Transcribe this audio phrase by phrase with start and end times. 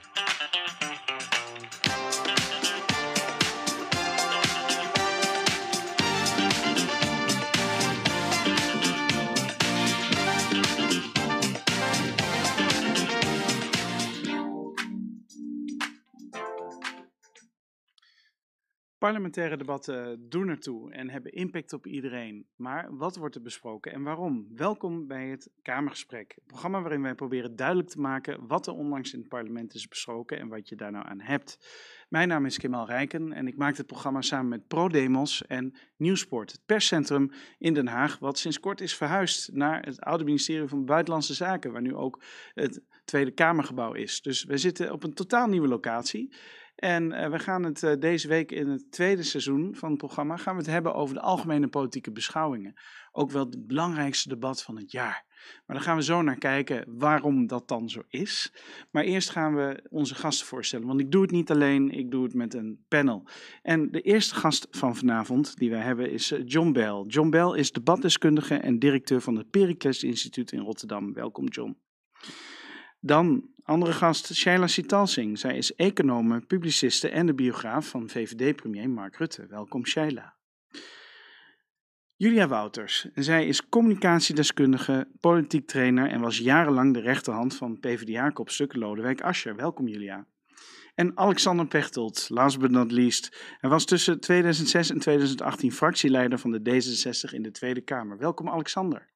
[0.00, 0.87] Thank you.
[19.08, 22.46] Parlementaire debatten doen ertoe en hebben impact op iedereen.
[22.56, 24.46] Maar wat wordt er besproken en waarom?
[24.54, 29.12] Welkom bij het Kamergesprek, het programma waarin wij proberen duidelijk te maken wat er onlangs
[29.12, 31.58] in het parlement is besproken en wat je daar nou aan hebt.
[32.08, 36.52] Mijn naam is Kemal Rijken en ik maak dit programma samen met ProDemos en Nieuwsport,
[36.52, 40.84] het perscentrum in Den Haag, wat sinds kort is verhuisd naar het oude ministerie van
[40.84, 42.22] Buitenlandse Zaken, waar nu ook
[42.54, 44.22] het Tweede Kamergebouw is.
[44.22, 46.32] Dus we zitten op een totaal nieuwe locatie.
[46.78, 50.36] En uh, we gaan het uh, deze week in het tweede seizoen van het programma
[50.36, 52.74] gaan we het hebben over de algemene politieke beschouwingen.
[53.12, 55.24] Ook wel het belangrijkste debat van het jaar.
[55.66, 58.52] Maar daar gaan we zo naar kijken waarom dat dan zo is.
[58.90, 60.86] Maar eerst gaan we onze gasten voorstellen.
[60.86, 63.28] Want ik doe het niet alleen, ik doe het met een panel.
[63.62, 67.04] En de eerste gast van vanavond die wij hebben is uh, John Bell.
[67.06, 71.12] John Bell is debatdeskundige en directeur van het Pericles Instituut in Rotterdam.
[71.12, 71.76] Welkom John.
[73.08, 75.38] Dan andere gast, Shaila Sitalsing.
[75.38, 79.46] Zij is econome, publiciste en de biograaf van VVD-premier Mark Rutte.
[79.46, 80.34] Welkom Shaila.
[82.16, 83.06] Julia Wouters.
[83.14, 89.56] Zij is communicatiedeskundige, politiek trainer en was jarenlang de rechterhand van PvdA-kopstuk Lodewijk Asscher.
[89.56, 90.26] Welkom Julia.
[90.94, 93.56] En Alexander Pechtold, last but not least.
[93.60, 98.18] Hij was tussen 2006 en 2018 fractieleider van de D66 in de Tweede Kamer.
[98.18, 99.08] Welkom Alexander.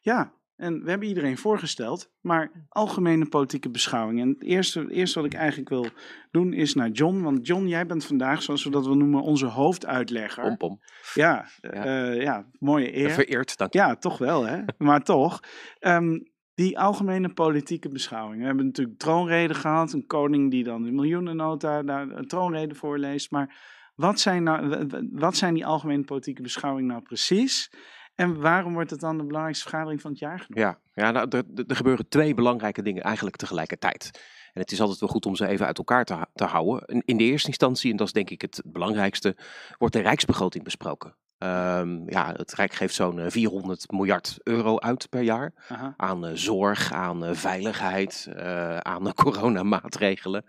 [0.00, 4.20] Ja, en we hebben iedereen voorgesteld, maar algemene politieke beschouwing.
[4.20, 5.86] En het eerste, het eerste wat ik eigenlijk wil
[6.30, 7.20] doen is naar John.
[7.20, 10.42] Want John, jij bent vandaag, zoals we dat wel noemen, onze hoofduitlegger.
[10.42, 10.80] Pom, pom.
[11.14, 12.10] Ja, ja.
[12.10, 13.10] Uh, ja mooie eer.
[13.10, 13.78] Vereerd, dank je.
[13.78, 14.62] Ja, toch wel, hè?
[14.78, 15.40] maar toch.
[15.80, 18.40] Um, die algemene politieke beschouwing.
[18.40, 19.92] We hebben natuurlijk troonrede gehad.
[19.92, 23.30] Een koning die dan de miljoenennota daar een troonrede voorleest.
[23.30, 23.56] Maar
[23.94, 27.70] wat zijn, nou, wat zijn die algemene politieke beschouwingen nou precies?
[28.14, 30.60] En waarom wordt het dan de belangrijkste vergadering van het jaar genoemd?
[30.60, 34.10] Ja, ja nou, er, er gebeuren twee belangrijke dingen eigenlijk tegelijkertijd.
[34.52, 37.02] En het is altijd wel goed om ze even uit elkaar te, te houden.
[37.04, 39.36] In de eerste instantie, en dat is denk ik het belangrijkste,
[39.78, 41.16] wordt de rijksbegroting besproken.
[41.38, 45.94] Um, ja, het Rijk geeft zo'n 400 miljard euro uit per jaar Aha.
[45.96, 50.44] aan uh, zorg, aan uh, veiligheid, uh, aan coronamaatregelen.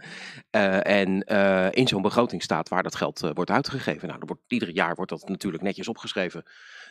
[0.82, 1.20] en
[1.72, 4.08] in zo'n begroting staat waar dat geld wordt uitgegeven.
[4.08, 6.44] Nou, wordt, ieder jaar wordt dat natuurlijk netjes opgeschreven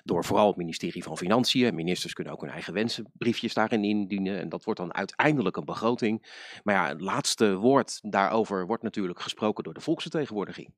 [0.03, 1.75] door vooral het ministerie van Financiën.
[1.75, 4.41] Ministers kunnen ook hun eigen wensenbriefjes daarin indienen.
[4.41, 6.43] En dat wordt dan uiteindelijk een begroting.
[6.63, 10.75] Maar ja, het laatste woord daarover wordt natuurlijk gesproken door de volksvertegenwoordiging.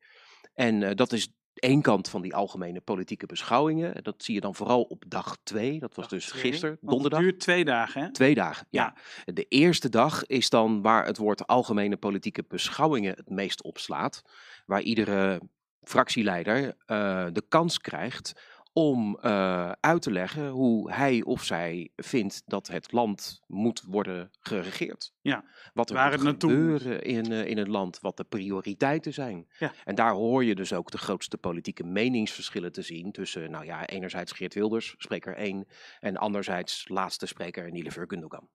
[0.54, 4.02] En dat is één kant van die algemene politieke beschouwingen.
[4.02, 5.78] Dat zie je dan vooral op dag twee.
[5.78, 7.18] Dat was dus gisteren, donderdag.
[7.18, 8.12] Het duurt twee dagen, hè?
[8.12, 8.94] Twee dagen, ja.
[9.24, 9.32] ja.
[9.32, 14.22] De eerste dag is dan waar het woord algemene politieke beschouwingen het meest opslaat.
[14.66, 15.40] Waar iedere
[15.82, 18.32] fractieleider uh, de kans krijgt
[18.78, 24.30] om uh, uit te leggen hoe hij of zij vindt dat het land moet worden
[24.40, 25.12] geregeerd.
[25.20, 25.44] Ja,
[25.74, 29.46] wat er waar moet gebeuren in, uh, in het land, wat de prioriteiten zijn.
[29.58, 29.72] Ja.
[29.84, 33.86] En daar hoor je dus ook de grootste politieke meningsverschillen te zien tussen, nou ja,
[33.86, 35.66] enerzijds Geert Wilders, spreker 1,
[36.00, 38.48] en anderzijds laatste spreker Nilever Gundogan.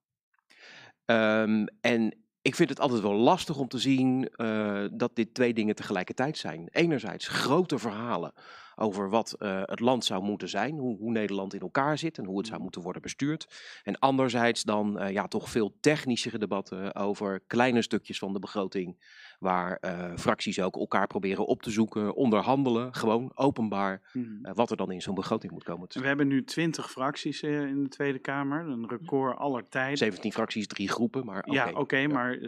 [1.06, 5.54] Um, en ik vind het altijd wel lastig om te zien uh, dat dit twee
[5.54, 6.68] dingen tegelijkertijd zijn.
[6.70, 8.32] Enerzijds grote verhalen
[8.76, 12.24] over wat uh, het land zou moeten zijn, hoe, hoe, Nederland in elkaar zit en
[12.24, 12.62] hoe het zou mm.
[12.62, 13.46] moeten worden bestuurd.
[13.82, 18.96] En anderzijds dan uh, ja, toch veel technischere debatten over kleine stukjes van de begroting,
[19.38, 24.40] waar uh, fracties ook elkaar proberen op te zoeken, onderhandelen, gewoon openbaar, mm.
[24.54, 25.86] wat er dan in zo'n begroting moet komen.
[25.88, 29.98] We hebben nu twintig fracties in de Tweede Kamer, een record aller tijden.
[29.98, 31.54] 17 fracties, drie groepen, maar okay.
[31.54, 32.38] Ja, oké, okay, maar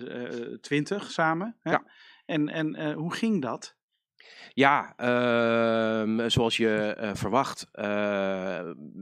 [0.61, 1.57] twintig samen.
[1.61, 1.71] Hè?
[1.71, 1.85] Ja.
[2.27, 3.77] En, en hoe ging dat?
[4.53, 7.67] Ja, uh, zoals je uh, verwacht.
[7.73, 7.85] Uh,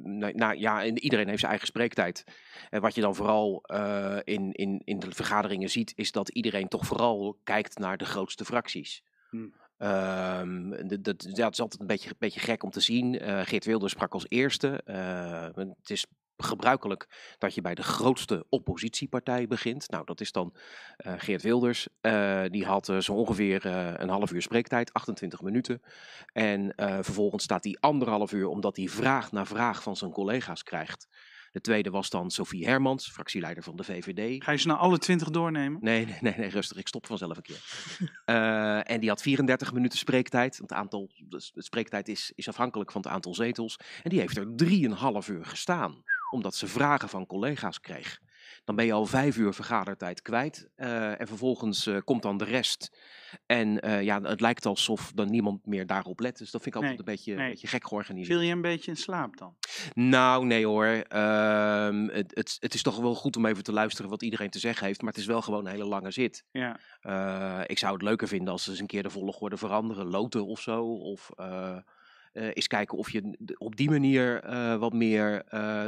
[0.03, 2.25] nou, nou, ja, iedereen heeft zijn eigen spreektijd.
[2.71, 3.65] En wat je dan vooral
[4.25, 8.45] in, in, in de vergaderingen ziet, is dat iedereen toch vooral kijkt naar de grootste
[8.45, 9.03] fracties.
[9.31, 9.55] Hmm.
[9.79, 13.21] Um, dat, dat, is altijd een beetje, beetje gek om te zien.
[13.45, 14.81] Geert Wilders sprak als eerste.
[15.55, 16.07] het is
[16.43, 19.91] gebruikelijk dat je bij de grootste oppositiepartij begint.
[19.91, 20.55] Nou, dat is dan
[21.07, 21.89] uh, Geert Wilders.
[22.01, 23.67] Uh, die had uh, zo ongeveer
[24.01, 25.83] een half uur spreektijd, 28 minuten.
[26.33, 31.09] En vervolgens staat hij anderhalf uur, omdat hij vraag na vraag van zijn collega's krijgt.
[31.53, 34.45] De tweede was dan Sophie Hermans, fractieleider van de VVD.
[34.45, 35.79] Ga je ze nou alle twintig doornemen?
[35.83, 36.77] Nee, nee, nee, nee, rustig.
[36.77, 37.63] Ik stop vanzelf een keer.
[38.27, 40.57] uh, en die had 34 minuten spreektijd.
[40.57, 43.79] Het aantal, de spreektijd is, is afhankelijk van het aantal zetels.
[44.03, 44.47] En die heeft er
[45.25, 48.19] 3,5 uur gestaan, omdat ze vragen van collega's kreeg.
[48.65, 50.69] dan ben je al vijf uur vergadertijd kwijt.
[50.75, 52.99] eh, en vervolgens eh, komt dan de rest.
[53.47, 56.39] En eh, ja, het lijkt alsof dan niemand meer daarop let.
[56.39, 57.45] Dus dat vind ik altijd Nee, een beetje, nee.
[57.45, 58.39] een beetje gek georganiseerd.
[58.39, 59.57] Viel je een beetje in slaap dan?
[59.95, 60.87] Nou, nee hoor.
[60.87, 64.59] Ehm, het, het, het is toch wel goed om even te luisteren wat iedereen te
[64.59, 65.01] zeggen heeft.
[65.03, 66.45] Maar het is wel gewoon een hele lange zit.
[66.53, 66.77] Ja.
[67.67, 70.07] Ik zou het leuker vinden als ze eens een keer de volgorde veranderen.
[70.07, 70.85] Loten of zo.
[70.85, 71.31] Of
[72.33, 75.87] eens kijken of je op die manier eh, wat meer eh,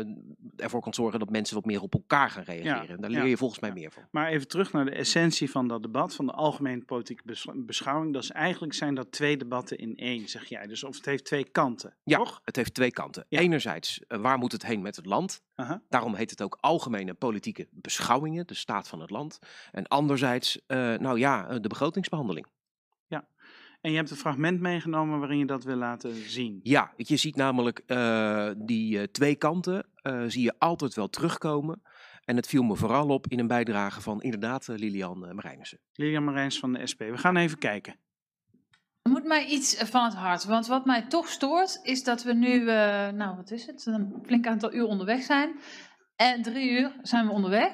[0.57, 2.89] ervoor kan zorgen dat mensen wat meer op elkaar gaan reageren.
[2.89, 3.75] En daar ja, leer je volgens mij ja.
[3.75, 4.03] meer van.
[4.11, 8.13] Maar even terug naar de essentie van dat debat, van de algemene politieke bes- beschouwing.
[8.13, 10.67] Dat is eigenlijk zijn dat twee debatten in één, zeg jij.
[10.67, 12.41] Dus of het heeft twee kanten, Ja, toch?
[12.45, 13.27] het heeft twee kanten.
[13.29, 13.41] Ja.
[13.41, 15.43] Enerzijds, eh, waar moet het heen met het land?
[15.55, 15.83] Aha.
[15.89, 19.39] Daarom heet het ook algemene politieke beschouwingen, de staat van het land.
[19.73, 22.47] En anderzijds, eh, nou ja, eh, de begrotingsbehandeling.
[23.85, 26.61] En je hebt een fragment meegenomen waarin je dat wil laten zien.
[26.63, 31.83] Ja, je ziet namelijk eh, die eh, twee kanten eh, zie je altijd wel terugkomen.
[32.25, 35.79] En het viel me vooral op in een bijdrage van inderdaad Lilian Marijnissen.
[35.93, 36.99] Lilian Marijns van de SP.
[36.99, 37.97] We gaan even kijken.
[39.03, 40.45] Er moet mij iets van het hart.
[40.45, 44.23] Want wat mij toch stoort, is dat we nu, eh, nou wat is het, een
[44.27, 45.61] flink aantal uur onderweg zijn.
[46.17, 47.73] En drie uur zijn we onderweg.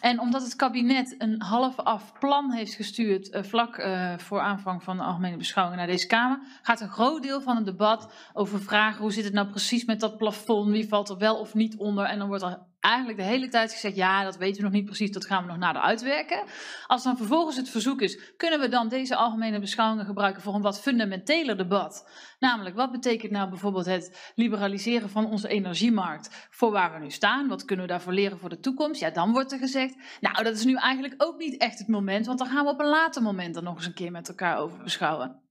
[0.00, 4.82] En omdat het kabinet een half af plan heeft gestuurd, eh, vlak eh, voor aanvang
[4.82, 8.60] van de algemene beschouwing naar deze Kamer, gaat een groot deel van het debat over
[8.62, 11.76] vragen hoe zit het nou precies met dat plafond, wie valt er wel of niet
[11.76, 12.04] onder.
[12.04, 14.84] En dan wordt er eigenlijk de hele tijd gezegd, ja dat weten we nog niet
[14.84, 16.44] precies, dat gaan we nog nader uitwerken.
[16.86, 20.62] Als dan vervolgens het verzoek is, kunnen we dan deze algemene beschouwingen gebruiken voor een
[20.62, 22.08] wat fundamenteler debat?
[22.38, 27.48] Namelijk, wat betekent nou bijvoorbeeld het liberaliseren van onze energiemarkt voor waar we nu staan?
[27.48, 29.00] Wat kunnen we daarvoor leren voor de toekomst?
[29.00, 32.26] Ja, dan wordt er gezegd, nou dat is nu eigenlijk ook niet echt het moment,
[32.26, 34.58] want dan gaan we op een later moment er nog eens een keer met elkaar
[34.58, 35.42] over beschouwen.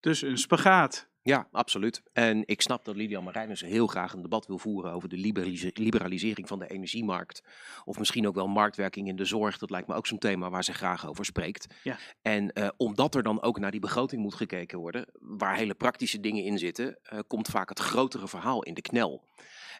[0.00, 1.14] Dus een spagaat.
[1.26, 2.02] Ja, absoluut.
[2.12, 5.70] En ik snap dat Lilian Marijnissen heel graag een debat wil voeren over de liberalise-
[5.74, 7.42] liberalisering van de energiemarkt.
[7.84, 9.58] Of misschien ook wel marktwerking in de zorg.
[9.58, 11.74] Dat lijkt me ook zo'n thema waar ze graag over spreekt.
[11.82, 11.98] Ja.
[12.22, 16.20] En eh, omdat er dan ook naar die begroting moet gekeken worden, waar hele praktische
[16.20, 19.22] dingen in zitten, eh, komt vaak het grotere verhaal in de knel.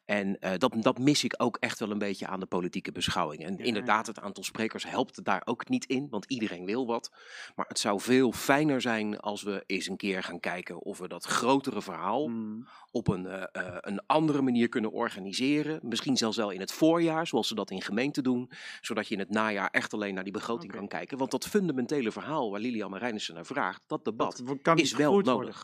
[0.07, 3.45] En eh, dat, dat mis ik ook echt wel een beetje aan de politieke beschouwing.
[3.45, 7.11] En Ja, inderdaad, het aantal sprekers helpt daar ook niet in, want iedereen wil wat.
[7.57, 11.09] Maar het zou veel fijner zijn als we eens een keer gaan kijken of we
[11.09, 12.67] dat grotere verhaal Mm.
[12.91, 15.79] op een, eh, eh, een andere manier kunnen organiseren.
[15.83, 18.51] Misschien zelfs wel in het voorjaar, zoals ze dat in gemeenten doen.
[18.81, 21.19] Zodat je in het najaar echt alleen naar die begroting kan kijken.
[21.19, 25.13] Want dat fundamentele verhaal waar Lilian Marijnissen naar vraagt, dat debat Dat kan is wel
[25.13, 25.33] nodig.
[25.35, 25.55] worden.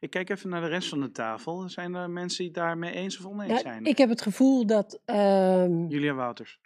[0.00, 1.68] Ik kijk even naar de rest van de tafel.
[1.68, 3.84] Zijn er mensen die daarmee eens of oneens Nou, zijn?
[3.84, 6.60] ik heb het gevoel dat ehm, Julia Wouters.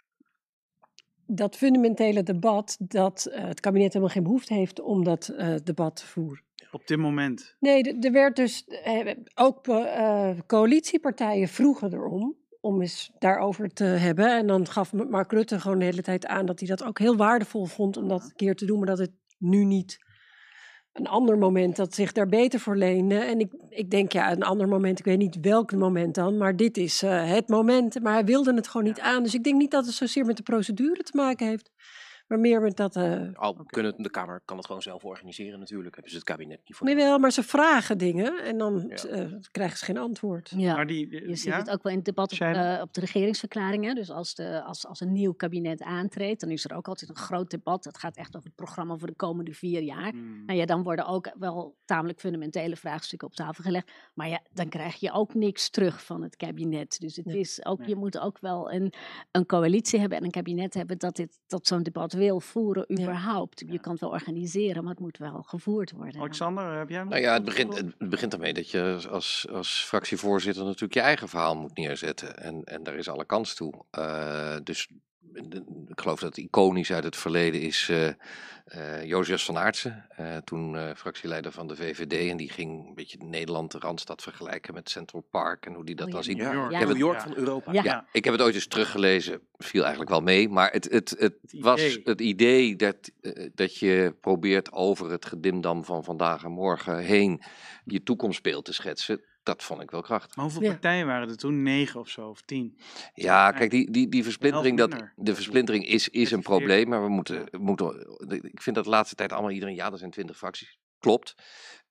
[1.25, 5.95] dat fundamentele debat, dat eh, het kabinet helemaal geen behoefte heeft om dat eh, debat
[5.95, 6.43] te voeren.
[6.71, 7.55] Op dit moment.
[7.59, 9.63] Nee, er werd dus eh, ook
[10.47, 14.37] coalitiepartijen vroegen erom om eens daarover te hebben.
[14.37, 17.15] En dan gaf Mark Rutte gewoon de hele tijd aan dat hij dat ook heel
[17.15, 20.00] waardevol vond om dat een keer te doen, maar dat het nu niet
[20.93, 23.15] een ander moment dat zich daar beter voor leende.
[23.15, 26.55] En ik, ik denk, ja, een ander moment, ik weet niet welk moment dan, maar
[26.55, 28.01] dit is eh, het moment.
[28.01, 29.23] Maar hij wilde het gewoon niet aan.
[29.23, 31.71] Dus ik denk niet dat het zozeer met de procedure te maken heeft,
[32.31, 32.95] maar meer met dat...
[32.95, 35.93] eh, Al kunnen de Kamer kan het gewoon zelf organiseren natuurlijk.
[35.93, 36.87] Hebben ze het kabinet niet voor.
[36.87, 38.95] Nee, wel, maar ze vragen dingen en dan Ja.
[39.09, 40.53] eh, krijgen ze geen antwoord.
[40.55, 40.75] Ja.
[40.75, 41.57] Maar die, Je ziet ja?
[41.57, 43.95] het ook wel in het debat op, eh, op de regeringsverklaringen.
[43.95, 47.15] Dus als, de, als, als een nieuw kabinet aantreedt, dan is er ook altijd een
[47.15, 47.83] groot debat.
[47.83, 50.13] Dat gaat echt over het programma voor de komende vier jaar.
[50.15, 50.45] Mm.
[50.45, 53.91] Nou ja, dan worden ook wel tamelijk fundamentele vraagstukken op tafel gelegd.
[54.13, 56.99] Maar ja, dan krijg je ook niks terug van het kabinet.
[56.99, 57.39] Dus het Nee.
[57.39, 57.87] is ook, Nee.
[57.89, 58.93] je moet ook wel een,
[59.31, 63.59] een coalitie hebben en een kabinet hebben dat, dit, dat zo'n debat wil voeren überhaupt.
[63.59, 63.71] Ja.
[63.71, 66.19] Je kan het wel organiseren, maar het moet wel gevoerd worden.
[66.21, 69.83] Alexander, heb jij nog Nou ja, het begint, het begint ermee dat je als- als,
[69.83, 72.37] fractievoorzitter natuurlijk je eigen verhaal moet neerzetten.
[72.37, 73.73] En, en daar is alle kans toe.
[73.91, 74.87] Eh, dus
[75.87, 78.09] ik geloof dat het iconisch uit het verleden is eh
[78.65, 80.05] eh, Jozef van Aartsen.
[80.09, 82.29] eh, toen eh, fractieleider van de VVD.
[82.29, 85.65] En die ging een beetje Nederland, de Randstad vergelijken met Central Park.
[85.65, 86.37] En hoe die dat Oh dan ziet.
[86.37, 86.71] New York.
[86.71, 86.85] Ja.
[86.85, 87.23] New York Ja.
[87.23, 87.71] van Europa.
[87.73, 87.83] Ja.
[87.83, 89.41] Ja, ik heb het ooit eens teruggelezen.
[89.57, 90.49] Viel eigenlijk wel mee.
[90.49, 92.01] Maar het, het, het, Het was idee.
[92.03, 93.11] het idee dat,
[93.55, 97.41] dat je probeert over het gedimdam van vandaag en morgen heen
[97.85, 99.21] je toekomstbeeld te schetsen.
[99.43, 100.35] Dat vond ik wel krachtig.
[100.35, 100.69] Maar hoeveel Ja.
[100.71, 101.63] partijen waren er toen?
[101.63, 102.79] Negen of zo, of tien?
[103.13, 106.89] Ja, kijk, die, die, die versplintering, dat, de versplintering is, is een 30, probleem.
[106.89, 108.17] Maar we moeten, moeten.
[108.41, 109.75] Ik vind dat de laatste tijd allemaal iedereen.
[109.75, 110.77] Ja, er zijn twintig fracties.
[110.99, 111.35] Klopt.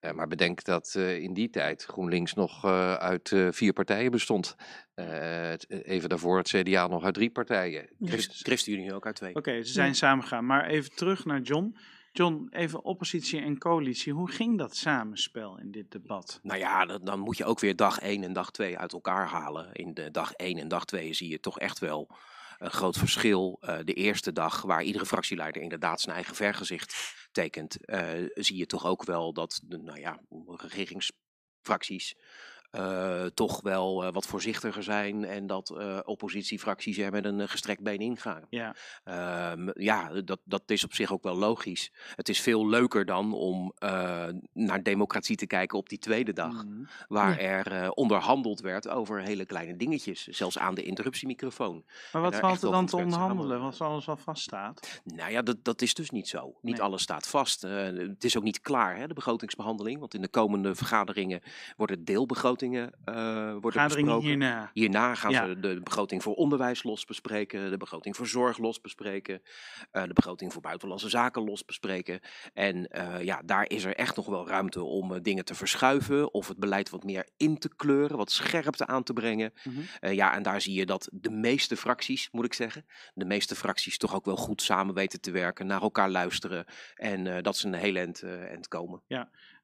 [0.01, 4.11] Eh, maar bedenk dat eh, in die tijd GroenLinks nog eh, uit eh, vier partijen
[4.11, 4.55] bestond.
[4.95, 7.89] Eh, even daarvoor het CDA nog uit drie partijen.
[8.01, 9.35] Christ- ChristenUnie ook uit twee.
[9.35, 10.47] Oké, ze zijn samengegaan.
[10.47, 11.77] Maar even terug naar John.
[12.13, 14.13] John, even oppositie en coalitie.
[14.13, 16.41] Hoe ging dat samenspel in dit debat?
[16.43, 19.73] Nou ja, dan, moet je ook weer dag 1 en dag 2 uit elkaar halen.
[19.73, 22.09] In de dag 1 en dag 2 zie je toch echt wel
[22.59, 23.57] een groot verschil.
[23.61, 26.95] Eh, de eerste dag, waar iedere fractieleider inderdaad zijn eigen vergezicht
[27.33, 32.17] tekent, eh, zie je toch ook wel dat de nou ja, regeringsfracties
[32.71, 37.83] eh, toch wel eh, wat voorzichtiger zijn en dat eh, oppositiefracties er met een gestrekt
[37.83, 38.43] been ingaan.
[38.51, 38.75] Ja.
[39.05, 41.93] Ehm, ja, dat, dat is op zich ook wel logisch.
[42.15, 46.65] Het is veel leuker dan om eh, naar democratie te kijken op die tweede dag,
[46.65, 46.85] Mhm.
[47.09, 51.85] waar er eh, onderhandeld werd over hele kleine dingetjes, zelfs aan de interruptiemicrofoon.
[52.13, 53.61] Maar wat valt er dan te onderhandelen?
[53.61, 55.01] Als alles al vaststaat?
[55.05, 56.59] Nou ja, dat, dat is dus niet zo.
[56.63, 56.83] Niet Nee.
[56.83, 57.65] alles staat vast.
[57.65, 59.99] Eh, het is ook niet klaar, hè, de begrotingsbehandeling.
[59.99, 61.41] Want in de komende vergaderingen
[61.77, 64.21] worden deelbegrotingen eh worden besproken.
[64.29, 64.71] hierna.
[64.73, 65.47] Hierna gaan Ja.
[65.47, 69.43] ze de begroting voor onderwijs los bespreken, de begroting voor zorg los bespreken,
[69.91, 72.21] eh, de begroting voor buitenlandse zaken los bespreken.
[72.53, 76.49] En eh, ja, daar is er echt nog wel ruimte om dingen te verschuiven of
[76.49, 79.53] het beleid wat meer in te kleuren, wat scherpte aan te brengen.
[79.65, 80.13] Mhm.
[80.15, 83.99] Ja, en daar zie je dat de meeste fracties, moet ik zeggen, de meeste fracties
[83.99, 86.65] toch ook wel goed samen weten te werken, naar elkaar luisteren
[86.95, 89.03] en dat ze een heel eind, eind komen.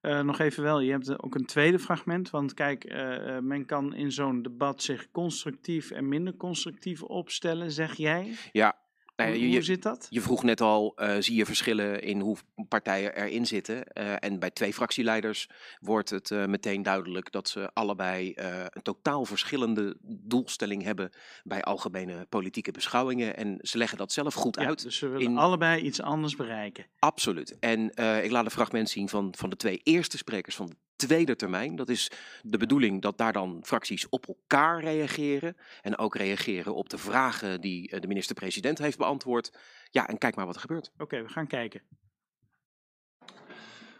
[0.06, 2.30] Eh, nog even wel, je hebt ook een tweede fragment.
[2.30, 7.70] Want kijk, eh, eh, men kan in zo'n debat zich constructief en minder constructief opstellen,
[7.70, 8.34] zeg jij.
[8.52, 8.76] Ja,
[9.16, 10.06] nou hoe, je- hoe zit dat?
[10.10, 12.36] Je vroeg net al, eh, zie je verschillen in hoe
[12.68, 13.84] partijen erin zitten?
[13.84, 15.48] Eh, en bij twee fractieleiders
[15.80, 21.10] wordt het eh, meteen duidelijk dat ze allebei een totaal verschillende doelstelling hebben
[21.44, 23.36] bij algemene politieke beschouwingen.
[23.36, 24.82] En ze leggen dat zelf goed Ja, uit.
[24.82, 26.86] dus we willen in- allebei iets anders bereiken.
[26.98, 27.56] Absoluut.
[27.60, 27.80] En
[28.24, 31.76] ik laat een fragment zien van, van de twee eerste sprekers van de tweede termijn.
[31.76, 32.10] Dat is
[32.42, 35.56] de bedoeling dat daar dan fracties op elkaar reageren.
[35.82, 39.58] En ook reageren op de vragen die eh, de minister-president heeft beantwoord.
[39.90, 40.90] Ja, en kijk maar wat er gebeurt.
[40.98, 41.82] Oké, we gaan kijken.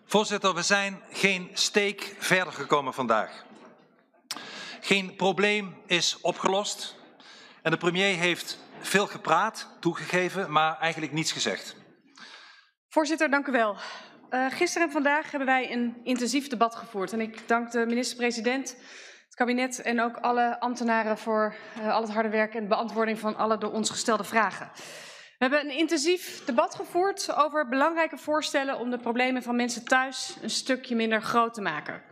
[0.04, 3.44] Voorzitter, we zijn geen steek verder gekomen vandaag.
[4.80, 6.96] Geen probleem is opgelost.
[7.62, 11.76] En de premier heeft veel gepraat, toegegeven, maar eigenlijk niets gezegd.
[12.88, 13.76] Voorzitter, dank u wel.
[14.30, 17.12] Uh, gisteren en vandaag hebben wij een intensief debat gevoerd.
[17.12, 18.76] En ik dank de minister-president,
[19.24, 23.18] het kabinet en ook alle ambtenaren voor uh, al het harde werk en de beantwoording
[23.18, 24.70] van alle door ons gestelde vragen.
[25.38, 30.36] We hebben een intensief debat gevoerd over belangrijke voorstellen om de problemen van mensen thuis
[30.42, 32.02] een stukje minder groot te maken.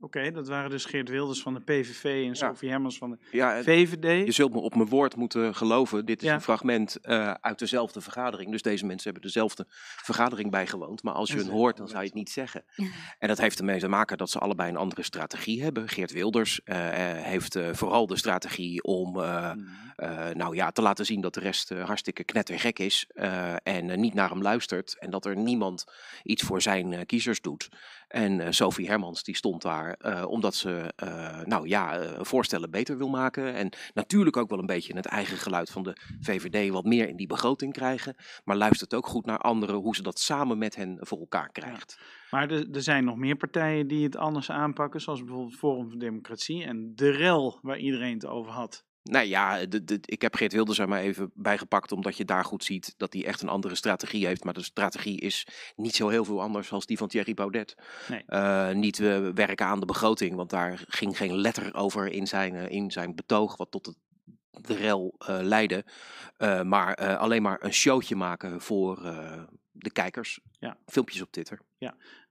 [0.00, 3.62] Oké, dat waren dus Geert Wilders van de PVV en Sophie Hermans van de Ja,
[3.62, 4.26] VVD.
[4.26, 6.04] Je zult me op mijn woord moeten geloven.
[6.06, 6.34] Dit is Ja.
[6.34, 8.50] een fragment eh, uit dezelfde vergadering.
[8.50, 9.64] Dus deze mensen hebben dezelfde
[10.02, 11.02] vergadering bijgewoond.
[11.02, 12.64] Maar als je hun hoort, dan zou je het niet zeggen.
[13.18, 15.88] En dat heeft ermee te maken dat ze allebei een andere strategie hebben.
[15.88, 19.58] Geert Wilders eh, eh, heeft eh, vooral de strategie om eh, Mhm.
[19.96, 23.04] eh, nou ja, te laten zien dat de rest eh, hartstikke knettergek is.
[23.14, 24.96] eh, en eh, niet naar hem luistert.
[24.98, 25.84] En dat er niemand
[26.22, 27.68] iets voor zijn eh, kiezers doet.
[28.16, 32.98] En eh, Sophie Hermans die stond daar eh, omdat ze eh, nou ja, voorstellen beter
[32.98, 33.54] wil maken.
[33.54, 37.16] En natuurlijk ook wel een beetje het eigen geluid van de VVD wat meer in
[37.16, 38.16] die begroting krijgen.
[38.44, 41.98] Maar luistert ook goed naar anderen hoe ze dat samen met hen voor elkaar krijgt.
[42.30, 45.98] Maar er, er zijn nog meer partijen die het anders aanpakken, zoals bijvoorbeeld Forum voor
[45.98, 48.85] Democratie en de REL, waar iedereen het over had.
[49.10, 52.44] Nou ja, de, de, ik heb Geert Wilders er maar even bijgepakt, omdat je daar
[52.44, 54.44] goed ziet dat hij echt een andere strategie heeft.
[54.44, 55.46] Maar de strategie is
[55.76, 57.74] niet zo heel veel anders als die van Thierry Baudet.
[58.08, 58.22] Nee.
[58.26, 62.54] Eh, niet eh, werken aan de begroting, want daar ging geen letter over in zijn,
[62.54, 63.96] eh, in zijn betoog, wat tot het,
[64.50, 65.84] de rel leidde.
[66.64, 69.02] Maar alleen maar een showtje maken voor
[69.72, 70.40] de kijkers.
[70.58, 70.76] Ja.
[70.86, 71.60] Filmpjes op Twitter.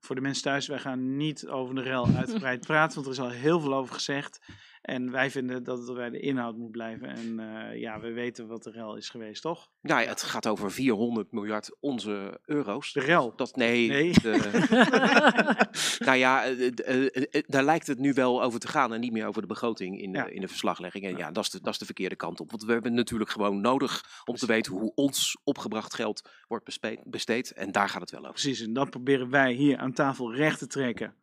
[0.05, 3.19] Voor de mensen thuis, wij gaan niet over de REL uitgebreid praten, want er is
[3.31, 4.39] al heel veel over gezegd.
[4.81, 7.07] En wij vinden dat het bij de inhoud moet blijven.
[7.09, 9.67] En eh, ja, we weten wat de REL is geweest, toch?
[9.81, 12.93] Nou ja, het gaat over 400 miljard onze euro's.
[12.93, 13.33] De rel.
[13.35, 14.13] Dat, nee, Nee.
[14.21, 15.55] de-
[16.05, 19.27] nou ja, eh, eh, daar lijkt het nu wel over te gaan en niet meer
[19.27, 20.25] over de begroting in, Ja.
[20.27, 21.05] in de verslaglegging.
[21.05, 22.49] En ja, dat is, de, dat is de verkeerde kant op.
[22.51, 26.65] Want we hebben natuurlijk gewoon nodig om te weten hoe ons opgebracht geld wordt
[27.05, 27.51] besteed.
[27.53, 28.31] En daar gaat het wel over.
[28.33, 31.13] Precies, en dat proberen wij hier aan tafel recht te trekken.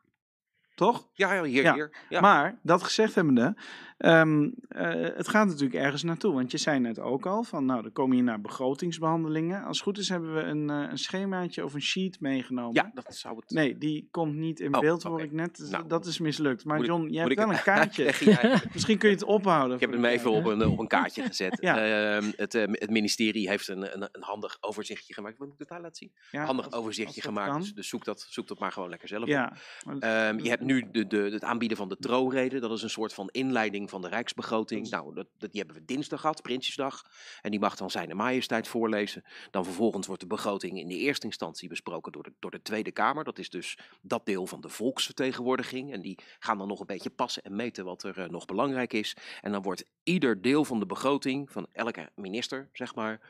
[0.75, 1.09] Toch?
[1.13, 1.97] Ja, hier, Ja, hier.
[2.09, 2.21] Ja.
[2.21, 3.57] Maar, dat gezegd hebbende,
[4.03, 6.35] ehm, eh, het gaat natuurlijk ergens naartoe.
[6.35, 9.63] Want je zei net ook al, van nou, dan kom je naar begrotingsbehandelingen.
[9.65, 12.75] Als het goed is hebben we een, eh, een schemaatje of een sheet meegenomen.
[12.75, 13.51] ja, dat zou het...
[13.51, 15.57] Nee, die komt niet in Oh, beeld, hoor ik net.
[15.57, 16.65] Dus Nou, dat is mislukt.
[16.65, 18.05] Maar John, jij hebt wel een kaartje.
[18.73, 19.75] Misschien kun je het ophouden.
[19.75, 21.57] Ik heb hem even op een, op een kaartje gezet.
[21.61, 21.77] Ja.
[22.17, 25.39] Ehm, het, eh, het ministerie heeft een, een, een handig overzichtje gemaakt.
[25.39, 26.13] Moet ik het daar laten zien?
[26.31, 27.61] Ja, handig als- overzichtje als dat gemaakt.
[27.65, 29.27] Dus, dus zoek, dat, zoek dat maar gewoon lekker zelf.
[29.27, 29.53] Ja,
[29.85, 32.61] dat- Ehm, je hebt nu de, de, het aanbieden van de troonrede.
[32.61, 34.91] Dat is een soort van inleiding van de Rijksbegroting.
[34.91, 37.03] Nou, dat, dat, die hebben we dinsdag gehad, Prinsjesdag.
[37.43, 39.25] En die mag dan zijn majesteit voorlezen.
[39.51, 42.93] Dan vervolgens wordt de begroting in de eerste instantie besproken door de, door de Tweede
[42.93, 43.25] Kamer.
[43.25, 45.93] Dat is dus dat deel van de volksvertegenwoordiging.
[45.93, 48.93] En die gaan dan nog een beetje passen en meten wat er eh, nog belangrijk
[48.93, 49.17] is.
[49.41, 53.21] En dan wordt ieder deel van de begroting van elke minister, zeg maar,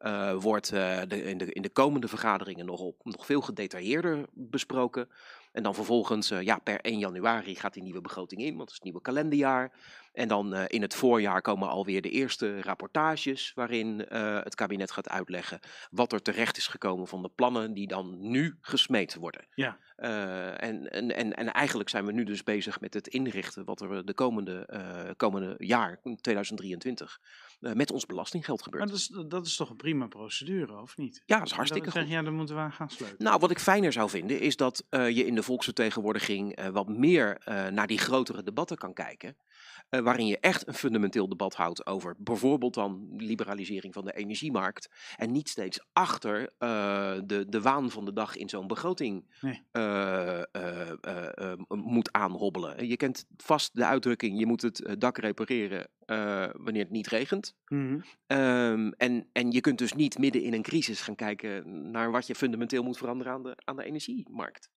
[0.00, 4.24] uh, wordt uh, de, in, de, in de komende vergaderingen nog, op, nog veel gedetailleerder
[4.32, 5.08] besproken.
[5.52, 8.74] En dan vervolgens, ja, per 1 januari gaat die nieuwe begroting in, want het is
[8.74, 9.72] het nieuwe kalenderjaar.
[10.12, 14.90] En dan uh, in het voorjaar komen alweer de eerste rapportages waarin uh, het kabinet
[14.90, 19.46] gaat uitleggen wat er terecht is gekomen van de plannen die dan nu gesmeed worden.
[19.54, 19.78] Ja.
[20.56, 24.06] en, en, en, en eigenlijk zijn we nu dus bezig met het inrichten wat er
[24.06, 24.68] de komende,
[25.16, 27.20] komende jaar, 2023,
[27.60, 28.84] met ons belastinggeld gebeurt.
[28.84, 31.22] Maar dat is, dat is toch een prima procedure, of niet?
[31.26, 32.06] Ja, dat is hartstikke dat goed.
[32.06, 33.24] Zeg, ja, dan moeten we aan gaan sleutelen.
[33.24, 37.40] Nou, wat ik fijner zou vinden, is dat je in de volksvertegenwoordiging wat meer
[37.72, 39.36] naar die grotere debatten kan kijken.
[39.88, 44.88] Waarin je echt een fundamenteel debat houdt over bijvoorbeeld dan liberalisering van de energiemarkt.
[45.16, 46.52] En niet steeds achter
[47.26, 49.62] de, de waan van de dag in zo'n begroting nee.
[51.68, 52.88] moet aanhobbelen.
[52.88, 55.88] Je kent vast de uitdrukking, je moet het dak repareren
[56.52, 57.54] wanneer het niet regent.
[57.66, 58.38] Mm -hmm.
[58.38, 62.26] um, en, en je kunt dus niet midden in een crisis gaan kijken naar wat
[62.26, 64.70] je fundamenteel moet veranderen aan de, aan de energiemarkt.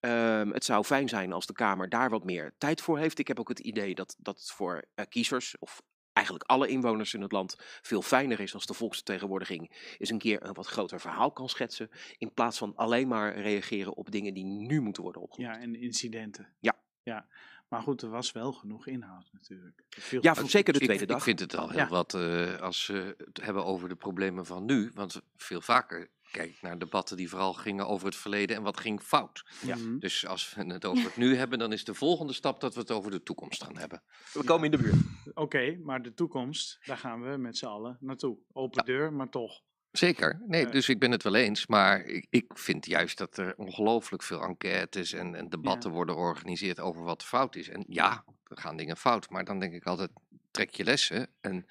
[0.00, 3.18] Um, het zou fijn zijn als de Kamer daar wat meer tijd voor heeft.
[3.18, 7.14] Ik heb ook het idee dat, dat het voor uh, kiezers, of eigenlijk alle inwoners
[7.14, 11.00] in het land, veel fijner is als de volksvertegenwoordiging eens een keer een wat groter
[11.00, 11.90] verhaal kan schetsen.
[12.18, 15.54] In plaats van alleen maar reageren op dingen die nu moeten worden opgelost.
[15.54, 16.54] Ja, en incidenten.
[16.58, 16.78] Ja.
[17.02, 17.26] ja.
[17.68, 19.84] Maar goed, er was wel genoeg inhoud natuurlijk.
[19.88, 21.18] Veel ja, zeker de tweede ik, dag.
[21.18, 21.88] Ik vind het al heel ja.
[21.88, 24.90] wat uh, als we het hebben over de problemen van nu.
[24.94, 29.00] Want veel vaker kijk naar debatten die vooral gingen over het verleden en wat ging
[29.00, 29.44] fout.
[29.62, 29.76] Ja.
[29.76, 29.98] Mhm.
[29.98, 32.80] Dus als we het over het nu hebben, dan is de volgende stap dat we
[32.80, 34.02] het over de toekomst gaan hebben.
[34.32, 35.00] We komen in de buurt.
[35.28, 38.38] Oké, okay, maar de toekomst, daar gaan we met z'n allen naartoe.
[38.52, 38.92] Open ja.
[38.92, 39.62] deur, maar toch.
[39.90, 43.36] Zeker, nee, uh, dus ik ben het wel eens, maar ik, ik vind juist dat
[43.36, 45.96] er ongelooflijk veel enquêtes en, en debatten ja.
[45.96, 47.68] worden georganiseerd over wat fout is.
[47.68, 50.10] En ja, er gaan dingen fout, maar dan denk ik altijd,
[50.50, 51.66] trek je lessen en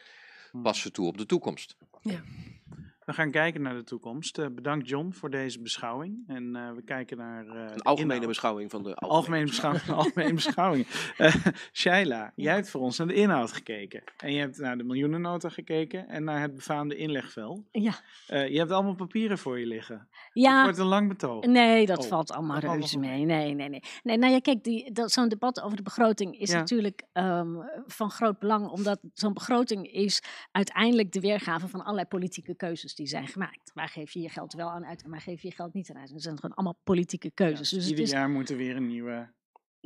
[0.62, 1.76] pas ze toe op de toekomst.
[2.02, 2.24] Ja.
[3.08, 4.38] We gaan kijken naar de toekomst.
[4.38, 6.24] Uh, bedankt John voor deze beschouwing.
[6.28, 7.46] En uh, we kijken naar...
[7.46, 8.28] Uh, een algemene inhoud.
[8.28, 9.90] beschouwing van de algemene, algemene beschouwing.
[9.90, 10.88] algemene beschouwing.
[11.74, 14.04] Shaila, jij hebt voor ons naar de inhoud gekeken.
[14.18, 17.68] En je hebt naar de miljoenennota gekeken en naar het befaamde inlegvel.
[17.72, 17.94] Ja.
[18.28, 20.08] je hebt allemaal papieren voor je liggen.
[20.34, 20.56] Ja.
[20.56, 21.46] Het wordt een lang betoog.
[21.46, 23.26] Nee, dat oh, valt allemaal reuze mee.
[23.26, 23.84] Nee, nee, nee.
[24.04, 26.58] nee nou ja, kijk, zo'n debat over de begroting is ja.
[26.58, 28.68] natuurlijk um, van groot belang.
[28.70, 33.72] Omdat zo'n begroting is uiteindelijk de weergave van allerlei politieke keuzes die zijn gemaakt.
[33.74, 35.90] Waar geef je je geld wel aan uit en waar geef je je geld niet
[35.90, 36.12] aan uit?
[36.12, 37.70] Dat zijn gewoon allemaal politieke keuzes.
[37.70, 39.30] Ja, dus ieder is, jaar moet er weer een nieuwe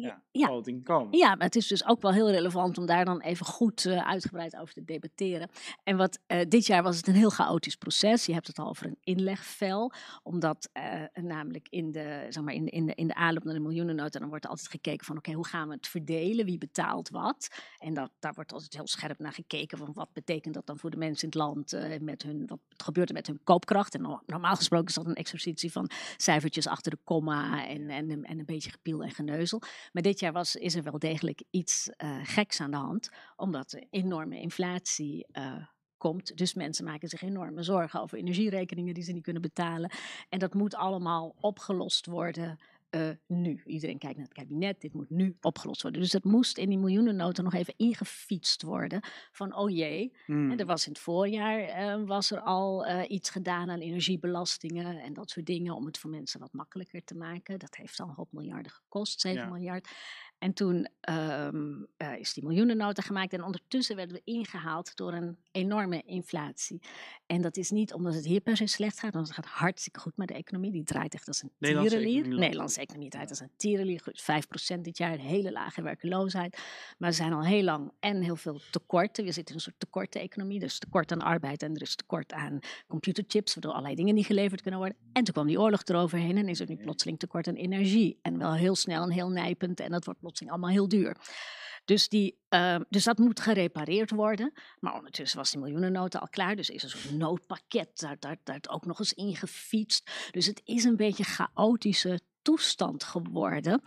[0.01, 0.61] ja, ja.
[0.83, 1.17] komen.
[1.17, 4.07] Ja, maar het is dus ook wel heel relevant om daar dan even goed uh,
[4.07, 5.49] uitgebreid over te debatteren.
[5.83, 8.25] En wat uh, dit jaar was het een heel chaotisch proces.
[8.25, 9.91] Je hebt het al over een inlegvel,
[10.23, 13.53] omdat uh, namelijk in de, zeg maar in, de, in, de, in de aanloop naar
[13.53, 16.45] de miljoenennota, dan wordt er altijd gekeken van oké, okay, hoe gaan we het verdelen?
[16.45, 17.47] Wie betaalt wat?
[17.77, 20.89] En dat, daar wordt altijd heel scherp naar gekeken van wat betekent dat dan voor
[20.89, 23.95] de mensen in het land, met hun, wat gebeurt er met hun koopkracht?
[23.95, 28.39] En normaal gesproken is dat een exercitie van cijfertjes achter de komma en, en, en
[28.39, 29.61] een beetje gepiel en geneuzel.
[29.91, 33.71] Maar dit jaar was, is er wel degelijk iets uh, geks aan de hand, omdat
[33.71, 35.65] er enorme inflatie uh,
[35.97, 36.37] komt.
[36.37, 39.91] Dus mensen maken zich enorme zorgen over energierekeningen die ze niet kunnen betalen.
[40.29, 42.59] En dat moet allemaal opgelost worden.
[42.95, 43.61] Uh, nu.
[43.65, 46.01] Iedereen kijkt naar het kabinet, dit moet nu opgelost worden.
[46.01, 48.99] Dus dat moest in die miljoenennota nog even ingefietst worden.
[49.31, 50.51] Van oh jee, Hmm.
[50.51, 51.59] en er was in het voorjaar
[51.99, 55.97] uh, was er al uh, iets gedaan aan energiebelastingen en dat soort dingen om het
[55.97, 57.59] voor mensen wat makkelijker te maken.
[57.59, 59.49] Dat heeft al een hoop miljarden gekost, 7 Ja.
[59.49, 59.87] miljard.
[60.41, 65.37] En toen um, uh, is die miljoenennota gemaakt en ondertussen werden we ingehaald door een
[65.51, 66.81] enorme inflatie.
[67.25, 69.99] En dat is niet omdat het hier per se slecht gaat, want het gaat hartstikke
[69.99, 70.71] goed met de economie.
[70.71, 72.19] Die draait echt als een Nederlandse tierenlier.
[72.19, 73.99] economie Nederlandse economie draait als een tierenlier.
[73.99, 74.21] Goed,
[74.77, 76.57] 5% dit jaar, een hele lage werkeloosheid.
[76.97, 79.23] Maar er zijn al heel lang en heel veel tekorten.
[79.25, 80.59] We zitten in een soort tekorten-economie.
[80.59, 84.61] Dus tekort aan arbeid en er is tekort aan computerchips, waardoor allerlei dingen niet geleverd
[84.61, 84.97] kunnen worden.
[85.13, 88.19] En toen kwam die oorlog eroverheen en is er nu plotseling tekort aan energie.
[88.21, 91.17] En wel heel snel en heel nijpend en dat wordt plotseling allemaal heel duur.
[91.85, 94.53] Dus, die, uh, dus dat moet gerepareerd worden.
[94.79, 96.55] Maar ondertussen was die miljoenennota al klaar.
[96.55, 100.11] Dus is er zo'n noodpakket daar, daar, daar ook nog eens ingefietst.
[100.31, 103.81] Dus het is een beetje chaotische toestand geworden.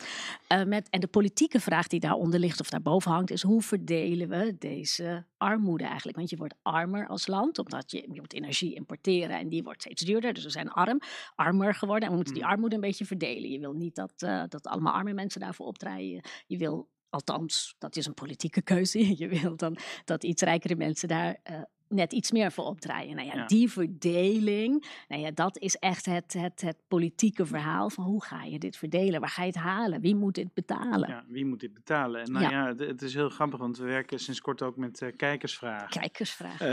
[0.53, 4.29] Uh, met, en de politieke vraag die daaronder ligt of daarboven hangt, is hoe verdelen
[4.29, 6.17] we deze armoede eigenlijk?
[6.17, 9.81] Want je wordt armer als land, omdat je, je moet energie importeren en die wordt
[9.81, 10.33] steeds duurder.
[10.33, 11.01] Dus we zijn arm,
[11.35, 13.51] armer geworden en we moeten die armoede een beetje verdelen.
[13.51, 16.25] Je wil niet dat, uh, dat allemaal arme mensen daarvoor opdraaien.
[16.47, 19.17] Je wil althans, dat is een politieke keuze.
[19.23, 21.62] Je wil dan dat iets rijkere mensen daar eh,
[21.94, 23.16] net iets meer voor opdraaien.
[23.16, 23.46] Nou ja, Ja.
[23.46, 28.42] die verdeling, nou ja, dat is echt het, het, het politieke verhaal van hoe ga
[28.44, 29.20] je dit verdelen?
[29.20, 30.00] Waar ga je het halen?
[30.00, 31.09] Wie moet dit betalen?
[31.09, 32.22] Ja, wie moet dit betalen?
[32.22, 32.50] En nou Ja.
[32.50, 36.00] ja, het, het is heel grappig, want we werken sinds kort ook met eh, kijkersvragen.
[36.00, 36.61] Kijkersvraag.
[36.61, 36.68] Eh,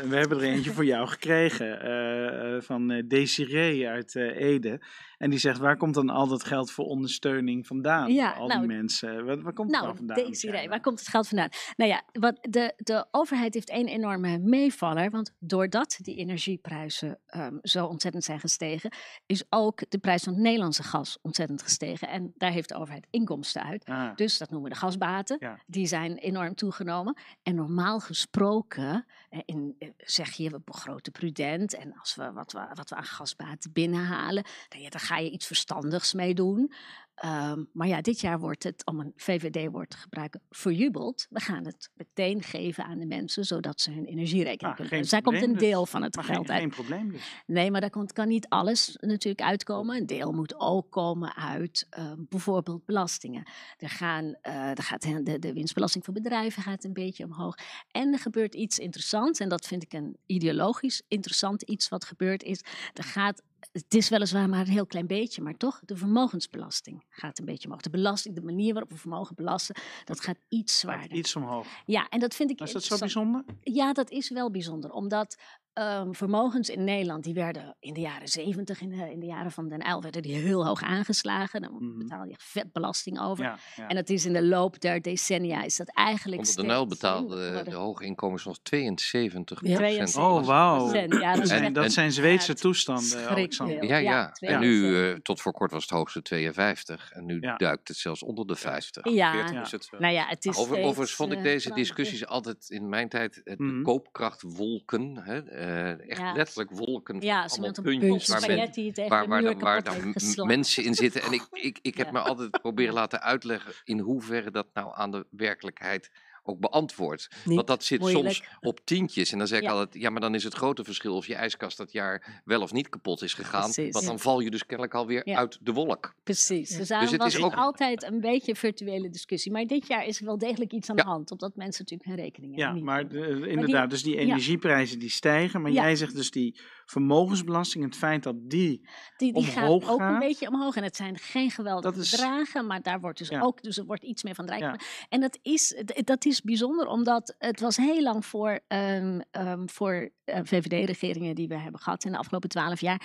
[0.00, 4.80] we hebben er eentje voor jou gekregen eh, van Desiree uit Ede.
[5.18, 8.12] En die zegt, waar komt dan al dat geld voor ondersteuning vandaan?
[8.12, 9.24] Ja, voor al nou, die mensen.
[9.24, 10.16] Waar, waar komt het Nou, vandaan?
[10.16, 10.68] Desiree, Luciana?
[10.68, 11.48] waar komt het geld vandaan?
[11.76, 15.10] Nou ja, wat de, de overheid heeft één enorme meevaller.
[15.10, 18.92] Want doordat die energieprijzen ehm, zo ontzettend zijn gestegen,
[19.26, 22.08] is ook de prijs van het Nederlandse gas ontzettend gestegen.
[22.08, 23.84] En daar heeft de overheid inkomsten uit.
[23.84, 25.36] Ah, Dus dat noemen we de gasbaten.
[25.40, 25.58] Ja.
[25.66, 27.16] Die zijn enorm toegenomen.
[27.42, 29.00] En normaal gesproken eh,
[29.44, 31.74] in, eh, zeg je, we begroten prudent.
[31.74, 35.46] En als we wat, we wat we aan gasbaten binnenhalen, dan, dan ga je iets
[35.46, 36.72] verstandigs mee doen.
[37.16, 41.26] Ehm, maar ja, dit jaar wordt het, om een VVD-woord te gebruiken, verjubeld.
[41.30, 44.88] We gaan het meteen geven aan de mensen, zodat ze hun energierekening Ah, kunnen.
[44.88, 45.60] geen Dus daar komt een dus.
[45.60, 46.60] deel van het maar geld geen, uit.
[46.60, 47.42] geen probleem dus.
[47.46, 49.96] Nee, maar daar komt, kan niet alles natuurlijk uitkomen.
[49.96, 53.42] Een deel moet ook komen uit eh, bijvoorbeeld belastingen.
[53.78, 57.54] Er, gaan, eh, er gaat de, de winstbelasting voor bedrijven gaat een beetje omhoog.
[57.90, 62.42] En er gebeurt iets interessants, en dat vind ik een ideologisch interessant iets wat gebeurd
[62.42, 62.60] is.
[62.94, 67.38] Er gaat, het is weliswaar maar een heel klein beetje, maar toch, de vermogensbelasting gaat
[67.38, 67.82] een beetje omhoog.
[67.82, 71.18] De belasting, de manier waarop we vermogen belasten, dat gaat iets Gaat zwaarder.
[71.18, 71.66] Iets omhoog.
[71.86, 73.44] Ja, en dat vind ik Maar is dat zo bijzonder?
[73.60, 74.90] Ja, dat is wel bijzonder.
[74.90, 75.36] Omdat
[75.76, 79.50] ehm, vermogens in Nederland, die werden in de jaren zeventig, in de, in de jaren
[79.50, 81.62] van Den Uyl, werden die heel hoog aangeslagen.
[81.62, 81.98] Dan Mhm.
[81.98, 83.44] betaal je vet belasting over.
[83.44, 83.86] Ja, ja.
[83.88, 86.80] En dat is in de loop der decennia, is dat eigenlijk Onder de steeds Nijl
[86.80, 89.76] minder betaalden de hoge inkomens nog 72 Ja.
[89.76, 90.94] 72 Oh, wauw.
[90.94, 93.84] Ja, dat En dat zijn Zweedse toestanden, Alexander.
[93.84, 94.32] Ja, ja.
[94.40, 95.14] En nu, 72.
[95.14, 97.10] eh, tot voor kort was het hoogste 52.
[97.12, 97.56] En nu Ja.
[97.56, 99.10] duikt het zelfs onder de 50.
[99.12, 99.62] Ja, 40 Ja.
[99.62, 99.88] is het.
[99.98, 103.08] nou ja, het is Over, steeds, overigens vond ik eh, deze discussies altijd in mijn
[103.08, 103.82] tijd het Mhm.
[103.82, 105.16] koopkrachtwolken.
[105.22, 106.32] Hè, eh, echt Ja.
[106.32, 107.20] letterlijk wolken.
[107.20, 111.22] Ja, van een puntjes puntje waar, spaghetti waar, dan, waar mensen in zitten.
[111.22, 112.12] En ik, ik, ik heb Ja.
[112.12, 116.10] me altijd proberen laten uitleggen in hoeverre dat nou aan de werkelijkheid
[116.48, 117.28] ook beantwoordt.
[117.44, 117.54] Niet.
[117.54, 118.34] Want dat zit Moeilijk.
[118.34, 119.32] soms op tientjes.
[119.32, 119.70] En dan zeg ik Ja.
[119.70, 122.72] altijd, ja, maar dan is het grote verschil of je ijskast dat jaar wel of
[122.72, 123.62] niet kapot is gegaan.
[123.72, 123.92] Precies.
[123.92, 124.10] Want Ja.
[124.10, 125.36] dan val je dus kennelijk alweer Ja.
[125.36, 126.14] uit de wolk.
[126.22, 126.78] Precies, Ja.
[126.78, 129.52] dus daarom het was is het ook- altijd een beetje een virtuele discussie.
[129.52, 131.08] Maar dit jaar is er wel degelijk iets aan de Ja.
[131.08, 133.40] hand, omdat mensen natuurlijk hun rekeningen Ja, niet maar hebben.
[133.40, 134.20] de- inderdaad, dus die ja.
[134.20, 135.60] energieprijzen die stijgen.
[135.62, 135.82] Maar Ja.
[135.82, 138.88] jij zegt dus die vermogensbelasting, het feit dat die...
[139.16, 140.18] Die, die gaat omhoog ook een gaat.
[140.18, 140.76] beetje omhoog.
[140.76, 143.40] En het zijn geen geweldige is- bedragen, maar daar wordt dus Ja.
[143.40, 144.60] ook, dus er wordt iets meer van Rijk.
[144.60, 144.76] Ja.
[145.08, 150.10] En dat is, dat is bijzonder, omdat het was heel lang voor, ehm, ehm, voor
[150.24, 153.00] eh, VVD-regeringen die we hebben gehad in de afgelopen twaalf jaar.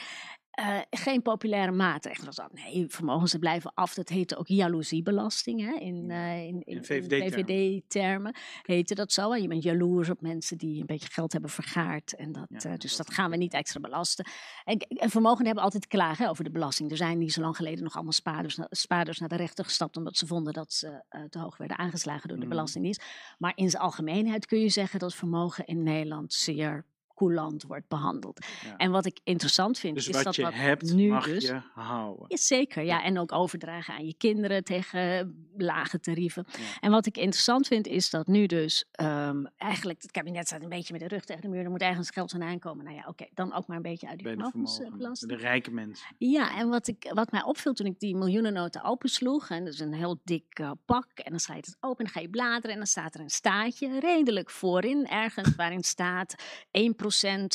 [0.61, 2.25] Eh, geen populaire maatregel.
[2.25, 3.93] Dat was al, nee, vermogens blijven af.
[3.93, 5.61] Dat heette ook jaloeziebelasting.
[5.61, 5.73] Hè?
[5.79, 8.35] In, eh, in, in, in VVD-termen.
[8.61, 9.31] Heette dat zo.
[9.33, 12.15] En je bent jaloers op mensen die een beetje geld hebben vergaard.
[12.15, 14.25] En dat, Ja, eh, dus dat- dat gaan we niet extra belasten.
[14.63, 16.91] En, en vermogen hebben altijd klagen over de belasting.
[16.91, 19.97] Er zijn niet zo lang geleden nog allemaal spaarders, na- spaarders naar de rechter gestapt.
[19.97, 22.53] omdat ze vonden dat ze te hoog werden aangeslagen door de Mhm.
[22.53, 23.03] belastingdienst.
[23.37, 26.85] Maar in zijn algemeenheid kun je zeggen dat vermogen in Nederland zeer
[27.21, 28.45] coulant wordt behandeld.
[28.63, 28.77] Ja.
[28.77, 31.43] En wat ik interessant vind, Dus is wat dat je wat hebt, nu mag dus.
[31.43, 32.25] je houden.
[32.27, 33.03] Ja, zeker, ja.
[33.03, 36.45] En ook overdragen aan je kinderen tegen lage tarieven.
[36.51, 36.57] Ja.
[36.79, 40.69] En wat ik interessant vind, is dat nu dus ehm, eigenlijk het kabinet staat een
[40.69, 41.63] beetje met de rug tegen de muur.
[41.63, 42.83] Er moet ergens geld van aankomen.
[42.83, 45.31] Nou ja, oké, dan ook maar een beetje uit die de vermogensbelasting.
[45.31, 46.15] de rijke mensen.
[46.17, 49.79] Ja, en wat, ik, wat mij opviel toen ik die miljoenennota opensloeg, en dat is
[49.79, 52.29] een heel dik eh, pak, en dan sla je het open, en dan ga je
[52.29, 56.71] bladeren en dan staat er een staatje redelijk voorin, ergens waarin staat 1%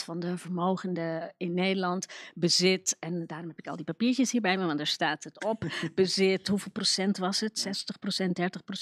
[0.04, 4.56] van de vermogenden in Nederland bezit, en daarom heb ik al die papiertjes hier bij
[4.58, 5.64] me, want daar staat het op,
[5.94, 7.66] bezit, hoeveel procent was het?
[7.66, 8.26] 60%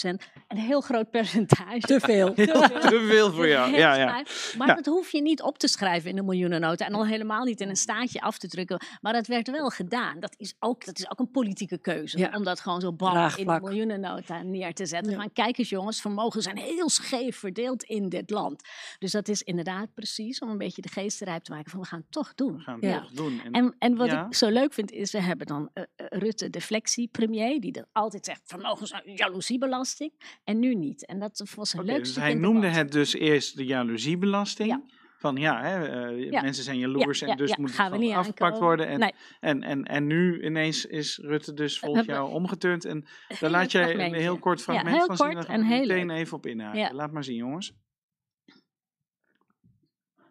[0.08, 0.14] 30%
[0.48, 1.80] Een heel groot percentage.
[1.80, 2.34] Te veel.
[2.34, 3.76] Te veel voor jou.
[3.76, 4.24] Ja, ja.
[4.58, 4.74] Maar Ja.
[4.74, 6.86] dat hoef je niet op te schrijven in de miljoenennota.
[6.86, 8.80] En al helemaal niet in een staatje af te drukken.
[9.00, 10.20] Maar dat werd wel gedaan.
[10.20, 12.18] Dat is ook, dat is ook een politieke keuze.
[12.18, 12.30] Ja.
[12.34, 15.12] Om dat gewoon zo bam in de miljoenennota neer te zetten.
[15.12, 15.18] Ja.
[15.18, 18.62] Van kijk eens jongens, vermogen zijn heel scheef verdeeld in dit land.
[18.98, 21.70] Dus dat is inderdaad precies om een beetje de geest rijp te maken.
[21.70, 22.56] Van we gaan het toch doen.
[22.56, 23.00] We gaan het Ja.
[23.00, 23.40] toch doen.
[23.44, 24.26] En, En, en wat Ja.
[24.26, 27.86] ik zo leuk vind is, we hebben dan eh, eh, Rutte, de flexie-premier, die dat
[27.92, 30.12] altijd zegt, vermogens, jaloeziebelasting,
[30.44, 31.06] en nu niet.
[31.06, 32.76] En dat was een Oké, leuk dus hij in noemde debat.
[32.76, 34.68] het dus eerst de jaloeziebelasting.
[34.68, 34.82] Ja.
[35.18, 36.42] Van ja, hè, eh, Ja.
[36.42, 38.60] mensen zijn jaloers Ja, en dus ja, moet het we afgepakt aankomen.
[38.60, 38.86] worden.
[38.88, 39.12] En, Nee.
[39.40, 42.84] en, en, en nu ineens is Rutte dus volgens jou omgeturnd.
[42.84, 43.04] En
[43.40, 45.26] daar laat jij een heel kort Ja, fragment heel van zien.
[45.34, 46.16] Daar meteen leuk.
[46.18, 46.80] even op inhaken.
[46.80, 46.90] Ja.
[46.92, 47.72] Laat maar zien jongens.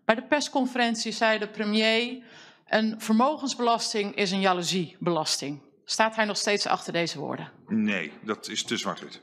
[0.06, 2.24] Bij de persconferentie zei de premier:
[2.68, 5.62] een vermogensbelasting is een jaloeziebelasting.
[5.86, 7.52] Staat hij nog steeds achter deze woorden?
[7.68, 9.22] Nee, dat is te zwart-wit.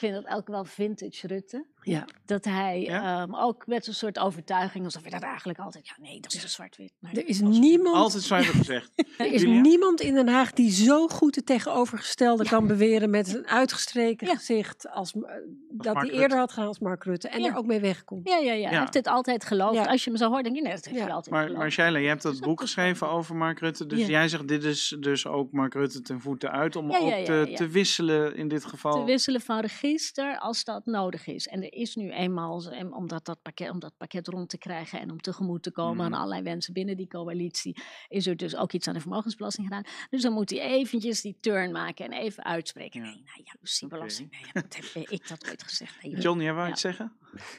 [0.00, 1.66] vind dat ook wel vintage Rutte.
[1.82, 2.04] Ja.
[2.24, 3.22] Dat hij Ja?
[3.22, 6.42] ehm, ook met een soort overtuiging, alsof hij dat eigenlijk altijd, ja nee, dat is
[6.42, 6.92] een zwart-wit.
[7.12, 8.90] Er is als- niemand, Altijd hebben gezegd.
[9.18, 9.60] er is Julia?
[9.60, 14.34] niemand in Den Haag die zo goed het tegenovergestelde kan beweren met een uitgestreken Ja.
[14.34, 15.34] gezicht als, eh, dat
[15.70, 16.22] Mark hij Rutte.
[16.22, 17.48] eerder had gedaan als Mark Rutte en Ja.
[17.48, 18.28] er ook mee wegkomt.
[18.28, 19.74] Ja, ja, ja, hij heeft het altijd geloofd.
[19.74, 19.84] Ja.
[19.84, 21.02] Als je hem zo hoort, denk je, nee, dat heeft Ja.
[21.04, 21.60] hij altijd Maar, geloofd.
[21.60, 22.60] maar Shaila, je hebt dat boek goed.
[22.60, 23.86] geschreven over Mark Rutte.
[23.86, 24.06] Dus Ja.
[24.06, 26.76] jij zegt dit is dus ook Mark Rutte ten voeten uit.
[26.76, 27.56] Om Ja, ja, ook ja, te, ja.
[27.56, 28.92] te wisselen in dit geval.
[28.92, 31.46] te wisselen van register als dat nodig is.
[31.46, 35.10] En er is nu eenmaal, om dat, pakket, om dat pakket rond te krijgen en
[35.10, 37.76] om tegemoet te komen aan allerlei wensen binnen die coalitie,
[38.08, 39.84] is er dus ook iets aan de vermogensbelasting gedaan.
[40.10, 43.00] Dus dan moet hij eventjes die turn maken en even uitspreken.
[43.00, 43.06] Ja.
[43.06, 46.02] Nee, nou ja, jaloeziebelasting, nee, dat heb ik dat ooit gezegd.
[46.02, 46.72] Nee, John, jij wou Ja.
[46.72, 47.12] iets zeggen?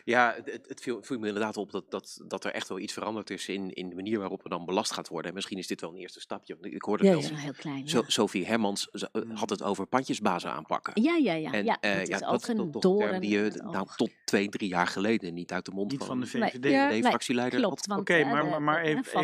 [0.04, 2.80] Ja, het, het- het viel, viel me inderdaad op dat, dat, dat er echt wel
[2.80, 5.30] iets veranderd is in, in de manier waarop er dan belast gaat worden.
[5.30, 6.58] En misschien is dit wel een eerste stapje.
[6.60, 7.82] want Ik hoorde Ja, is wel heel klein.
[7.86, 11.02] Ja, Sophie Hermans zo- eh, had het over pandjesbazen aanpakken.
[11.04, 11.34] ja, ja.
[11.34, 13.64] ja, En ja, eh, dat ja, is dat ook een doorn term die je het
[13.64, 16.50] nou, tot twee, drie jaar geleden niet uit de mond Niet van, van de Nee.
[16.50, 16.90] VVD.
[16.92, 17.86] Nee, fractieleider klopt, had.
[17.88, 19.22] want Oké, eh, maar, maar, maar even,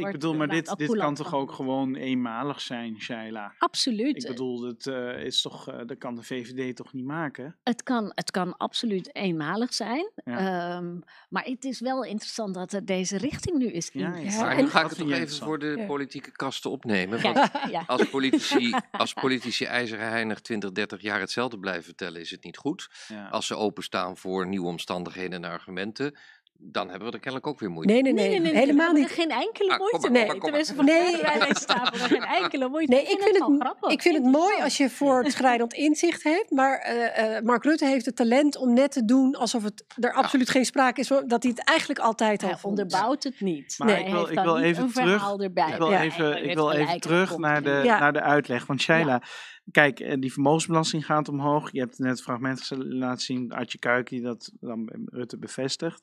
[0.00, 3.54] ik bedoel, maar dit, dit kan toch ook gewoon eenmalig zijn, Shaila?
[3.58, 4.16] Absoluut.
[4.22, 7.56] Ik bedoel, dat, eh, is toch, eh, dat kan de VVD toch niet maken?
[7.64, 10.10] Het kan, het kan absoluut eenmalig zijn.
[10.24, 10.38] Ja.
[10.76, 10.98] Ehm,
[11.28, 14.50] maar het is wel interessant dat er deze richting nu is Ja, ja.
[14.50, 17.22] en- nu ga ik het nog even voor de politieke kasten opnemen.
[17.22, 17.50] Want
[17.86, 22.56] als politici, als politici ijzeren heinig 20, 30 jaar hetzelfde blijven vertellen, is het niet
[22.56, 22.90] goed.
[23.08, 23.28] Ja.
[23.28, 26.16] Als ze openstaan voor nieuwe omstandigheden en argumenten,
[26.58, 28.92] dan hebben we er kennelijk ook weer moeite Nee, nee, nee, Nee, nee, nee, helemaal
[28.92, 29.08] niet.
[29.10, 30.38] geen enkele Ah, moeite mee.
[30.38, 31.20] Tenminste, van Nee.
[31.22, 31.56] er
[31.92, 32.92] geen enkele moeite.
[32.92, 33.90] Nee, ik vind, het, grappig.
[33.90, 36.50] ik vind het mooi als je voor het schrijdend inzicht hebt.
[36.50, 40.12] Maar eh, eh, Mark Rutte heeft het talent om net te doen alsof het er
[40.12, 41.06] absoluut geen sprake is.
[41.06, 42.64] van- Dat hij het eigenlijk altijd al vond.
[42.64, 43.74] onderbouwt het niet.
[43.78, 45.68] Maar Nee, ik wil- ik wil even terug- verhaal erbij.
[45.68, 46.02] Ik wil Ja.
[46.02, 48.66] even, ik wil terug naar de, naar de uitleg.
[48.66, 49.22] Want Shaila,
[49.70, 51.72] kijk, eh, die vermogensbelasting gaat omhoog.
[51.72, 56.02] Je hebt net het fragment gez- laten zien, Artje Kuik, die dat dan Rutte bevestigt.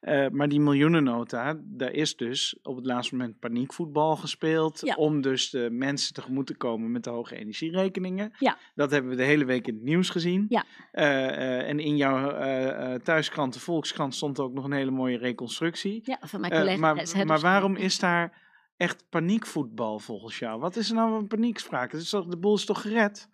[0.00, 4.80] Eh, maar die miljoenennota, daar is dus op het laatste moment paniekvoetbal gespeeld.
[4.80, 4.94] Ja.
[4.94, 8.32] Om dus de mensen tegemoet te komen met de hoge energierekeningen.
[8.38, 8.58] Ja.
[8.74, 10.46] Dat hebben we de hele week in het nieuws gezien.
[10.48, 10.64] Ja.
[10.92, 12.22] Eh, en in jouw
[12.98, 16.00] thuiskrant, de Volkskrant, stond ook nog een hele mooie reconstructie.
[16.04, 16.78] Ja, van mijn collega.
[16.78, 18.43] maar, maar waarom is daar
[18.76, 20.60] echt paniekvoetbal volgens jou?
[20.60, 21.26] Wat is er nou een
[22.08, 23.28] toch, de boel is toch gered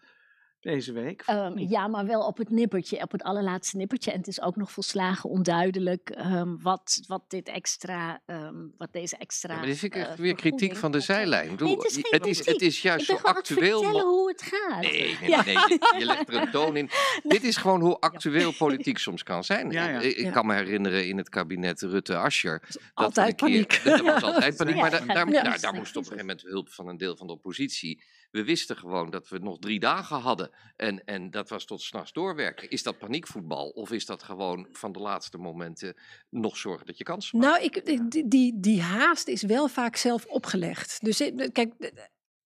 [0.60, 1.22] deze week?
[1.26, 4.10] Ehm, ja, maar wel op het nippertje, op het allerlaatste nippertje.
[4.10, 9.16] En het is ook nog volslagen onduidelijk ehm, wat, wat dit extra, ehm, wat deze
[9.16, 9.52] extra.
[9.52, 11.50] Ja, maar dit vind ik eh, weer kritiek van de zijlijn.
[11.50, 13.80] Ik Nee, het is geen het, is, het is juist Ik ben zo actueel.
[13.82, 14.80] vertellen mo- hoe het gaat.
[14.82, 15.44] Nee, nee, Ja.
[15.44, 16.90] nee, je, je legt er een toon in.
[17.22, 19.70] Dit is gewoon hoe actueel politiek soms kan zijn.
[19.70, 20.00] Ja, ja.
[20.00, 20.30] Ik, ik Ja.
[20.30, 22.60] kan me herinneren in het kabinet Rutte-Ascher.
[22.60, 23.80] dat we altijd een keer- paniek.
[23.84, 24.74] Dat was altijd paniek.
[24.74, 27.26] Ja, Maar daar, daar, daar moest op een gegeven moment hulp van een deel van
[27.26, 28.02] de oppositie.
[28.30, 30.50] We wisten gewoon dat we nog drie dagen hadden.
[30.76, 32.70] En, en dat was tot s'nachts doorwerken.
[32.70, 33.68] Is dat paniekvoetbal?
[33.68, 35.96] Of is dat gewoon van de laatste momenten
[36.28, 37.50] nog zorgen dat je kansen maakt?
[37.52, 40.98] Nou, ik, ik- die, die, die haast is wel vaak zelf opgelegd.
[41.04, 41.72] Dus eh, kijk,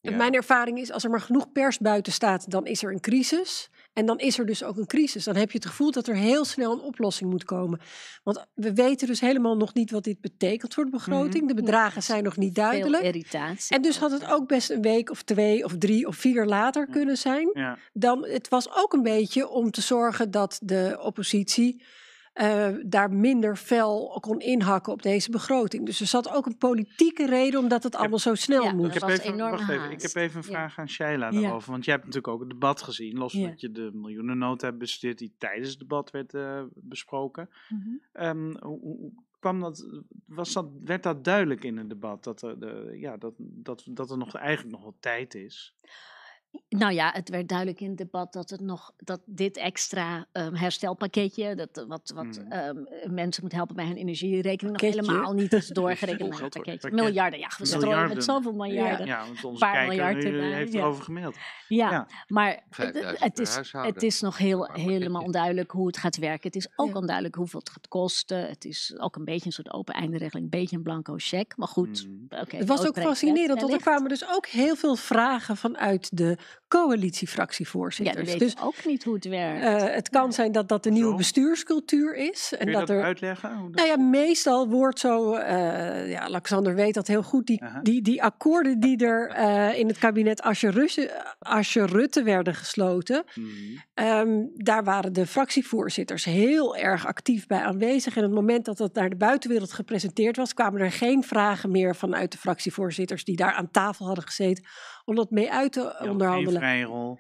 [0.01, 0.17] Ja.
[0.17, 3.71] mijn ervaring is als er maar genoeg pers buiten staat, dan is er een crisis.
[3.95, 5.25] En dan is er dus ook een crisis.
[5.25, 7.81] Dan heb je het gevoel dat er heel snel een oplossing moet komen.
[8.23, 11.49] Want we weten dus helemaal nog niet wat dit betekent voor de begroting.
[11.49, 13.03] De bedragen zijn nog niet Veel duidelijk.
[13.03, 13.77] irritatie.
[13.77, 16.87] En dus had het ook best een week of twee of drie of vier later
[16.87, 17.51] kunnen zijn.
[17.53, 17.79] Ja.
[17.93, 21.83] Dan, het was ook een beetje om te zorgen dat de oppositie
[22.35, 25.87] eh, daar minder fel kon inhakken op deze begroting.
[25.87, 28.87] Dus er zat ook een politieke reden omdat het allemaal zo snel Ja, moest.
[28.87, 30.53] Ik heb, was even, enorme wacht even, ik heb even een Ja.
[30.53, 31.41] vraag aan Shaila Ja.
[31.41, 31.71] daarover.
[31.71, 33.19] Want jij hebt natuurlijk ook het debat gezien.
[33.19, 33.49] Los van Ja.
[33.49, 37.51] dat je de miljoenennota hebt bestudeerd die tijdens het debat werd eh, besproken.
[37.69, 37.89] Mhm.
[38.13, 39.87] Ehm, hoe, kwam dat,
[40.27, 42.25] was dat, werd dat duidelijk in het debat?
[42.25, 45.75] Dat er, de, ja, dat, dat, dat er nog eigenlijk nog wel tijd is?
[46.69, 50.55] Nou ja, het werd duidelijk in het debat dat, het nog, dat dit extra ehm,
[50.55, 52.53] herstelpakketje, dat, eh, wat, wat Mhm.
[52.53, 52.77] ehm,
[53.15, 55.01] mensen moet helpen bij hun energierekening, Pakketje?
[55.01, 56.29] nog helemaal niet is doorgerekend.
[56.29, 56.49] Geld, hoor.
[56.49, 57.01] pakketje, Pakket.
[57.05, 58.17] miljarden, ja, we strooien Miljarden.
[58.17, 59.07] met zoveel miljarden.
[59.07, 60.79] Ja, Ja, want onze Paar kijker miljard nu, erbij, heeft ja.
[60.79, 61.37] erover gemaild.
[61.69, 62.07] Ja.
[62.29, 66.17] maar het, 5000 het per is, het is nog heel, helemaal onduidelijk hoe het gaat
[66.17, 66.47] werken.
[66.47, 66.95] Het is ook Ja.
[66.95, 68.49] onduidelijk hoeveel het gaat kosten.
[68.49, 71.53] Het is ook een beetje een soort open einderegeling, een beetje een blanco cheque.
[71.57, 72.57] Maar goed, oké.
[72.57, 76.23] Het was ook noodbreekt fascinerend, want er kwamen dus ook heel veel vragen vanuit de
[76.25, 78.29] Ja, coalitiefractievoorzitters.
[78.31, 79.65] die dus weten ook niet hoe het werkt.
[79.65, 82.53] eh, het kan zijn dat dat de nieuwe bestuurscultuur is.
[82.53, 83.69] En Kun je dat dat er uitleggen?
[83.71, 88.23] Nou ja, meestal wordt zo, eh ja, Alexander weet dat heel goed, die, die, die
[88.23, 93.49] akkoorden die er eh, in het kabinet Asscher Rutte, Rutte werden gesloten, Mhm.
[93.95, 98.17] ehm, daar waren de fractievoorzitters heel erg actief bij aanwezig.
[98.17, 101.71] En op het moment dat dat naar de buitenwereld gepresenteerd was, kwamen er geen vragen
[101.71, 104.65] meer vanuit de fractievoorzitters die daar aan tafel hadden gezeten
[105.05, 105.81] om dat mee uit te
[106.37, 106.61] Geen onderhandelen.
[106.61, 107.19] vrije rol.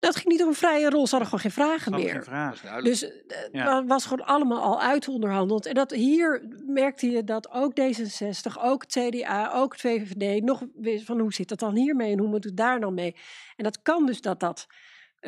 [0.00, 2.08] het ging niet om een vrije rol, ze hadden gewoon geen vragen meer.
[2.08, 2.84] geen Dat duidelijk.
[2.84, 3.64] Dus eh, het Ja.
[3.64, 5.66] wa- was gewoon allemaal al uitonderhandeld.
[5.66, 10.62] En dat hier merkte je dat ook D66, ook het CDA, ook het VVD nog
[11.04, 13.16] van hoe zit dat dan hiermee en hoe moet het daar dan mee?
[13.56, 14.66] En dat kan dus dat dat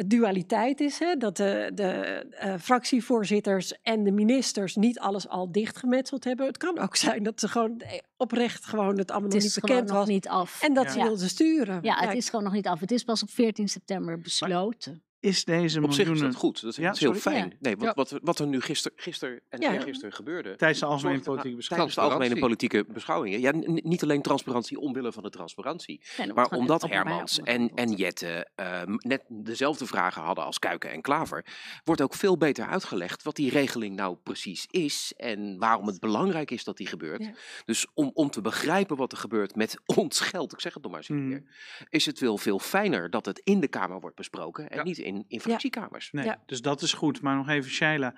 [0.07, 1.15] dualiteit is, hè?
[1.17, 1.87] dat de, de
[2.31, 6.47] eh, fractievoorzitters en de ministers niet alles al dichtgemetseld hebben.
[6.47, 9.55] Het kan ook zijn dat ze gewoon eh, oprecht gewoon het allemaal Het nog is
[9.57, 10.09] niet bekend nog was.
[10.09, 10.63] niet af.
[10.63, 10.91] En dat Ja.
[10.91, 11.79] ze wilden sturen.
[11.83, 12.81] Ja, het is gewoon nog niet af.
[12.81, 15.03] Het is pas op 14 september besloten.
[15.21, 16.61] Is deze Op zich is miljoenen dat goed.
[16.61, 17.19] Dat is, Ja, heel sorry?
[17.19, 17.57] fijn.
[17.61, 19.73] Nee, wat, wat, wat er nu gisteren gister en Ja.
[19.73, 20.57] eergisteren gebeurde.
[20.57, 21.93] tijdens de algemene politieke beschouwing?
[21.93, 22.41] Tijdens de algemene Transparantie.
[22.41, 23.41] politieke beschouwingen.
[23.41, 23.53] Ja,
[23.89, 26.01] niet alleen transparantie omwille van de transparantie.
[26.19, 27.93] Nee, Maar omdat Hermans en, en.
[27.93, 31.45] Jette eh, net dezelfde vragen hadden als Kuiken en Klaver,
[31.85, 36.51] wordt ook veel beter uitgelegd wat die regeling nou precies is en waarom het belangrijk
[36.51, 37.25] is dat die gebeurt.
[37.25, 37.33] Ja.
[37.65, 40.91] Dus om, om te begrijpen wat er gebeurt met ons geld, ik zeg het nog
[40.93, 41.29] maar eens een Mhm.
[41.29, 41.43] keer,
[41.89, 44.83] is het wel veel fijner dat het in de Kamer wordt besproken en Ja.
[44.83, 46.12] niet in, in fractiekamers.
[46.12, 46.42] Nee, Ja.
[46.47, 47.21] dus dat is goed.
[47.23, 48.14] Maar nog even, Shaila.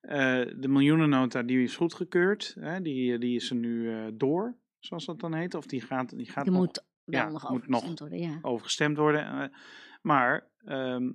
[0.00, 0.16] eh,
[0.56, 2.56] de miljoenennota die is goedgekeurd.
[2.60, 5.54] Hè, die, die is er nu eh, door, zoals dat dan heet.
[5.54, 8.18] Of die gaat, die gaat Je nog moet wel ja, nog moet nog overgestemd worden,
[8.18, 8.38] ja.
[8.42, 9.26] over gestemd worden.
[9.42, 9.58] eh,
[10.02, 11.10] maar ehm,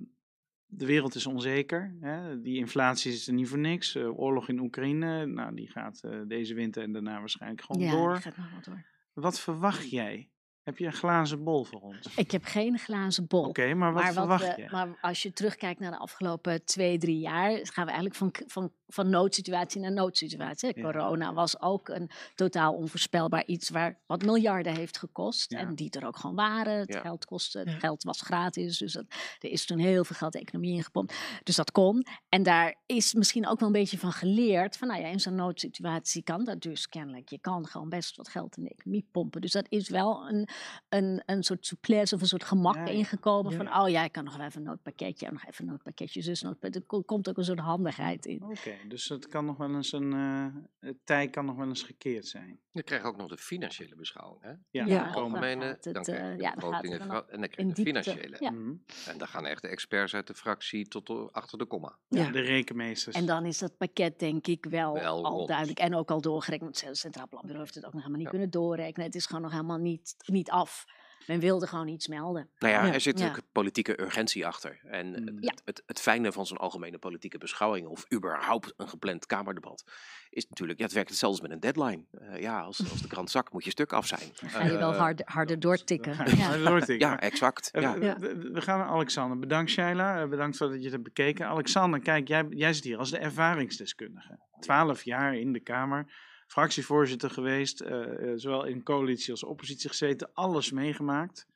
[0.66, 1.96] de wereld is onzeker.
[2.00, 2.40] Hè.
[2.40, 3.94] Die inflatie is er niet voor niks.
[3.94, 7.90] Eh, oorlog in Oekraïne, nou, die gaat eh, deze winter en daarna waarschijnlijk gewoon Ja,
[7.90, 8.12] door.
[8.12, 8.84] die gaat nog wel door.
[9.12, 10.30] Wat verwacht jij?
[10.66, 12.16] Heb je een glazen bol voor ons?
[12.16, 13.44] Ik heb geen glazen bol.
[13.44, 14.68] Oké, maar wat maar, verwacht we- je?
[14.70, 18.72] maar als je terugkijkt naar de afgelopen twee, drie jaar, gaan we eigenlijk van, van,
[18.86, 20.72] van noodsituatie naar noodsituatie.
[20.76, 20.82] Ja.
[20.82, 25.50] Corona was ook een totaal onvoorspelbaar iets waar wat miljarden heeft gekost.
[25.50, 25.58] Ja.
[25.58, 26.78] En die er ook gewoon waren.
[26.78, 27.00] Het Ja.
[27.00, 27.78] geld kostte, het Ja.
[27.78, 28.78] geld was gratis.
[28.78, 29.04] Dus dat,
[29.38, 31.14] er is toen heel veel geld de economie ingepompt.
[31.42, 32.06] Dus dat kon.
[32.28, 34.76] En daar is misschien ook wel een beetje van geleerd.
[34.76, 37.28] Van nou ja, in zo'n noodsituatie kan dat dus kennelijk.
[37.28, 39.40] Je kan gewoon best wat geld in de economie pompen.
[39.40, 40.48] Dus dat is wel een,
[40.88, 42.90] een, een soort souplesse of een soort gemak Ja, ja.
[42.90, 43.50] ingekomen.
[43.52, 43.56] Ja.
[43.56, 45.26] Van oh ja, ik kan nog wel even een noodpakketje.
[45.26, 46.22] En nog even een noodpakketje.
[46.22, 46.80] Dus noodpakketje.
[46.80, 48.42] Er ko- komt ook een soort handigheid in.
[48.42, 50.12] Oké, dus het kan nog wel eens een.
[50.12, 50.46] eh,
[50.80, 52.58] het tij kan nog wel eens gekeerd zijn.
[52.70, 54.42] Je krijgt ook nog de financiële beschouwing.
[54.42, 54.50] Hè?
[54.70, 55.10] Ja, Ja.
[55.12, 58.36] algemene, het, dan krijg eh, je de en dan krijg je de financiële.
[58.40, 58.50] Ja.
[58.50, 58.74] Mhm.
[59.08, 61.98] En dan gaan echt de experts uit de fractie tot achter de komma.
[62.08, 62.30] Ja.
[62.30, 63.16] De rekenmeesters.
[63.16, 65.48] En dan is dat pakket denk ik wel, Wel al rond.
[65.48, 65.78] duidelijk.
[65.78, 66.80] En ook al doorgerekend.
[66.80, 68.38] Want het Centraal Planbureau heeft het ook nog helemaal niet Ja.
[68.38, 69.06] kunnen doorrekenen.
[69.06, 70.84] Het is gewoon nog helemaal niet, niet af.
[71.26, 72.50] Men wilde gewoon iets melden.
[72.58, 72.92] Nou ja, Ja.
[72.92, 73.26] er zit Ja.
[73.28, 74.80] ook politieke urgentie achter.
[74.84, 75.36] En het- Mm.
[75.42, 75.50] Ja.
[75.50, 79.84] het, het, het fijne van zo'n algemene politieke beschouwing, of überhaupt een gepland Kamerdebat,
[80.30, 82.04] is natuurlijk, ja, het werkt hetzelfde als met een deadline.
[82.10, 84.30] Eh, ja, als, als de krant zakt, moet je stuk af zijn.
[84.34, 86.36] Ga je wel Eh, harder, harder doortikken.
[86.36, 86.56] Ja.
[86.56, 87.08] doortikken.
[87.08, 87.70] Ja, exact.
[87.70, 87.98] Eh, Ja.
[87.98, 89.38] we- we, we gaan naar Alexander.
[89.38, 90.22] Bedankt, Shaila.
[90.22, 91.46] Eh, Bedankt voor dat je het hebt bekeken.
[91.46, 94.38] Alexander, kijk, jij, jij zit hier als de ervaringsdeskundige.
[94.60, 96.12] Twaalf jaar in de Kamer,
[96.46, 101.46] fractievoorzitter geweest, eh, eh, zowel in coalitie als oppositie gezeten, alles meegemaakt.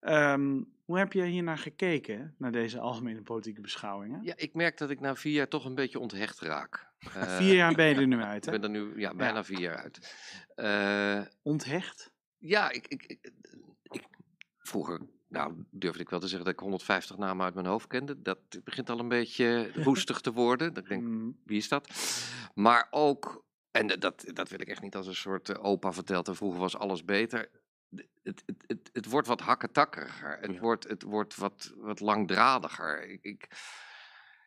[0.00, 4.22] Ehm, hoe heb je hier naar gekeken, naar deze algemene politieke beschouwingen?
[4.22, 6.86] Ja, ik merk dat ik na vier jaar toch een beetje onthecht raak.
[7.14, 8.58] Eh, Vier jaar ben je er nu uit, Ik hè?
[8.58, 10.14] ben er nu ja, bijna vier jaar uit.
[10.54, 12.10] Eh, Onthecht?
[12.38, 13.30] ja, ik, ik, ik,
[13.82, 14.06] ik-
[14.58, 18.22] vroeger nou, durfde ik wel te zeggen dat ik 150 namen uit mijn hoofd kende.
[18.22, 20.74] Dat begint al een beetje roestig te worden.
[20.74, 21.90] Dat ik denk, Mm, wie is dat?
[22.54, 23.43] Maar ook,
[23.74, 26.60] en dat- dat, wil ik echt niet als een soort eh, opa verteld, en vroeger
[26.60, 27.50] was alles beter.
[28.22, 30.38] Het, het, het, het wordt wat hakketakkeriger.
[30.40, 30.60] Het Ja.
[30.60, 33.08] wordt, het wordt wat, wat langdradiger.
[33.10, 33.48] Ik, ik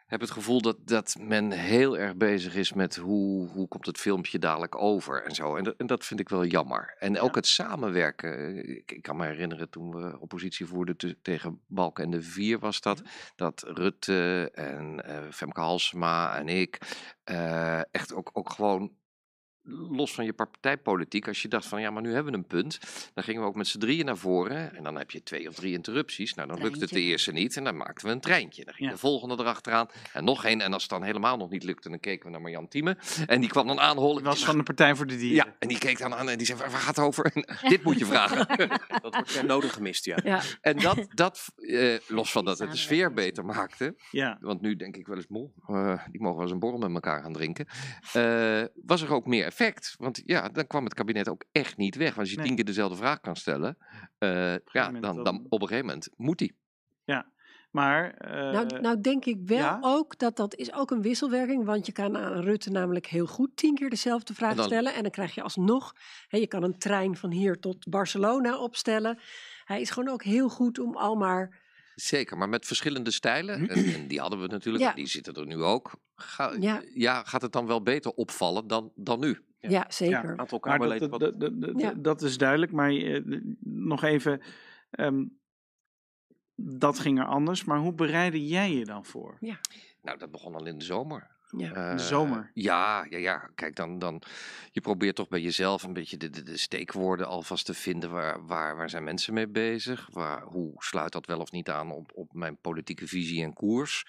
[0.06, 3.98] heb het gevoel dat, dat men heel erg bezig is met hoe, hoe komt het
[3.98, 5.56] filmpje dadelijk over en zo.
[5.56, 6.96] En dat, en dat vind ik wel jammer.
[7.00, 8.38] En ook het samenwerken.
[8.38, 12.22] eh, Ik, ik kan me herinneren toen we oppositie voerden te- tegen Balken en de
[12.22, 13.02] Vier was dat.
[13.36, 16.78] Dat Rutte en eh, Femke Halsema en ik
[17.92, 18.96] echt ook, ook gewoon
[19.90, 22.80] los van je partijpolitiek, als je dacht van ja, maar nu hebben we een punt,
[23.14, 25.56] dan gingen we ook met z'n drieën naar voren en dan heb je twee of
[25.56, 26.34] drie interrupties.
[26.34, 28.66] Nou, dan lukt het de eerste niet en dan maakten we een treintje.
[28.66, 28.94] Dan ging Ja.
[28.94, 30.62] de volgende erachteraan en nog één.
[30.62, 33.40] En als het dan helemaal nog niet lukte, dan keken we naar Marjan Thieme en
[33.40, 34.24] die kwam dan aanholen.
[34.24, 35.46] was van de Partij voor de Dieren.
[35.46, 37.32] Ja, en die keek dan aan en die zei, waar gaat het over?
[37.70, 38.48] Dit moet je vragen.
[39.02, 40.18] Dat wordt nodig gemist, ja.
[40.24, 40.42] Ja.
[40.62, 44.38] en dat, dat eh, los van dat het de sfeer beter maakte, ja.
[44.42, 46.94] want nu denk ik wel eens, moe, eh, die mogen wel eens een borrel met
[46.94, 47.68] elkaar gaan drinken.
[48.14, 49.96] eh, was er ook meer effect.
[49.98, 52.08] Want ja, dan kwam het kabinet ook echt niet weg.
[52.08, 52.46] Want als je Nee.
[52.46, 53.78] tien keer dezelfde vraag kan stellen,
[54.18, 56.56] eh, ja, dan, dan- dan op een gegeven moment moet die.
[57.72, 59.78] Maar, eh, Nou, nou denk ik wel ja?
[59.82, 61.66] ook dat dat is ook een wisselwerking.
[61.66, 64.94] Want je kan aan Rutte namelijk heel goed tien keer dezelfde vraag En dan- stellen.
[64.94, 65.94] En dan krijg je alsnog,
[66.28, 69.20] hè, je kan een trein van hier tot Barcelona opstellen.
[69.64, 71.60] Hij is gewoon ook heel goed om al maar...
[71.96, 73.68] Zeker, maar met verschillende stijlen.
[73.70, 74.94] En, en die hadden we natuurlijk, Ja.
[74.94, 75.92] die zitten er nu ook.
[76.16, 76.82] Ga, ja.
[76.94, 77.24] Ja.
[77.24, 79.46] gaat het dan wel beter opvallen dan, dan nu?
[79.60, 79.70] Ja.
[79.70, 80.24] Ja, zeker.
[80.30, 81.10] Een aantal Maar Kamerleden.
[81.10, 81.94] dat, wat- dat, dat, dat, Ja.
[81.94, 83.22] dat is duidelijk, maar eh,
[83.64, 84.42] nog even.
[84.90, 85.26] ehm,
[86.56, 87.64] dat ging er anders.
[87.64, 89.38] Maar hoe bereidde jij je dan voor?
[90.02, 91.36] Nou, dat begon al in de zomer.
[91.58, 91.68] Ja.
[91.68, 92.52] In de Eh, zomer?
[92.54, 93.50] Ja, ja, ja.
[93.56, 94.22] Kijk, dan, dan,
[94.72, 98.10] je probeert toch bij jezelf een beetje de, de, de steekwoorden alvast te vinden.
[98.12, 100.08] Waar, waar, waar zijn mensen mee bezig?
[100.12, 104.06] Waar, hoe sluit dat wel of niet aan op, op mijn politieke visie en koers?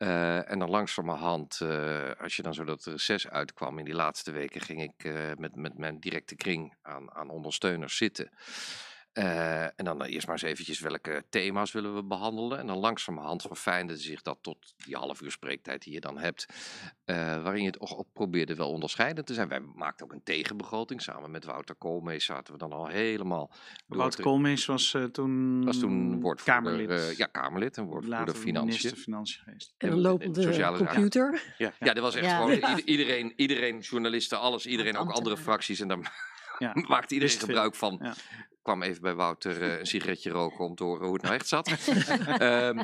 [0.00, 4.30] Eh, en dan langzamerhand, eh als je dan zo dat reces uitkwam in die laatste
[4.30, 8.30] weken, ging ik eh, met, met mijn directe kring aan, aan ondersteuners zitten.
[9.20, 12.58] Eh, en dan eerst maar eens eventjes welke thema's willen we behandelen.
[12.58, 16.46] En dan langzamerhand verfijnde zich dat tot die half uur spreektijd die je dan hebt.
[17.04, 19.48] eh, waarin je het ook, ook probeerde wel onderscheidend te zijn.
[19.48, 21.02] Wij maakten ook een tegenbegroting.
[21.02, 23.50] Samen met Wouter Koolmees zaten we dan al helemaal...
[23.86, 26.90] Wouter te- Koolmees was eh, toen, was toen woordvoerder, Kamerlid.
[26.90, 28.66] eh, ja, Kamerlid en woordvoerder Financiën.
[28.66, 29.74] minister Financiën geweest.
[29.78, 31.54] En en- een en lopende computer.
[31.58, 32.36] Ja, dat was echt Ja.
[32.36, 32.68] gewoon Ja.
[32.68, 35.80] ieder- iedereen, iedereen, journalisten, alles, iedereen, ook andere fracties.
[35.80, 36.72] En daar Ja.
[36.88, 37.98] maakte iedereen gebruik van.
[38.02, 38.14] Ja.
[38.70, 41.48] Kwam even bij Wouter eh, een sigaretje roken om te horen hoe het nou echt
[41.48, 41.68] zat.
[42.38, 42.82] Ehm,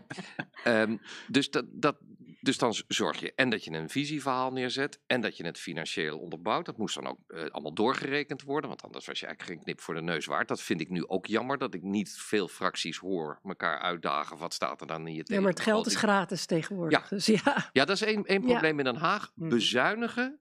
[0.65, 0.97] ehm,
[1.29, 1.97] dus, dat, dat,
[2.41, 6.19] dus dan zorg je en dat je een visieverhaal neerzet en dat je het financieel
[6.19, 6.67] onderbouwt.
[6.67, 9.81] Dat moest dan ook eh, allemaal doorgerekend worden, want anders was je eigenlijk geen knip
[9.81, 10.49] voor de neus waard.
[10.49, 14.39] Dat vind ik nu ook jammer, dat ik niet veel fracties hoor elkaar uitdagen.
[14.39, 17.03] Wat staat er dan in je Ja, maar het geld is gratis tegenwoordig.
[17.03, 17.17] Ja.
[17.17, 17.71] Dus ja.
[17.73, 18.47] Ja, dat is één, één Ja.
[18.47, 19.33] probleem in Den Haag.
[19.35, 19.49] Mhm.
[19.49, 20.41] Bezuinigen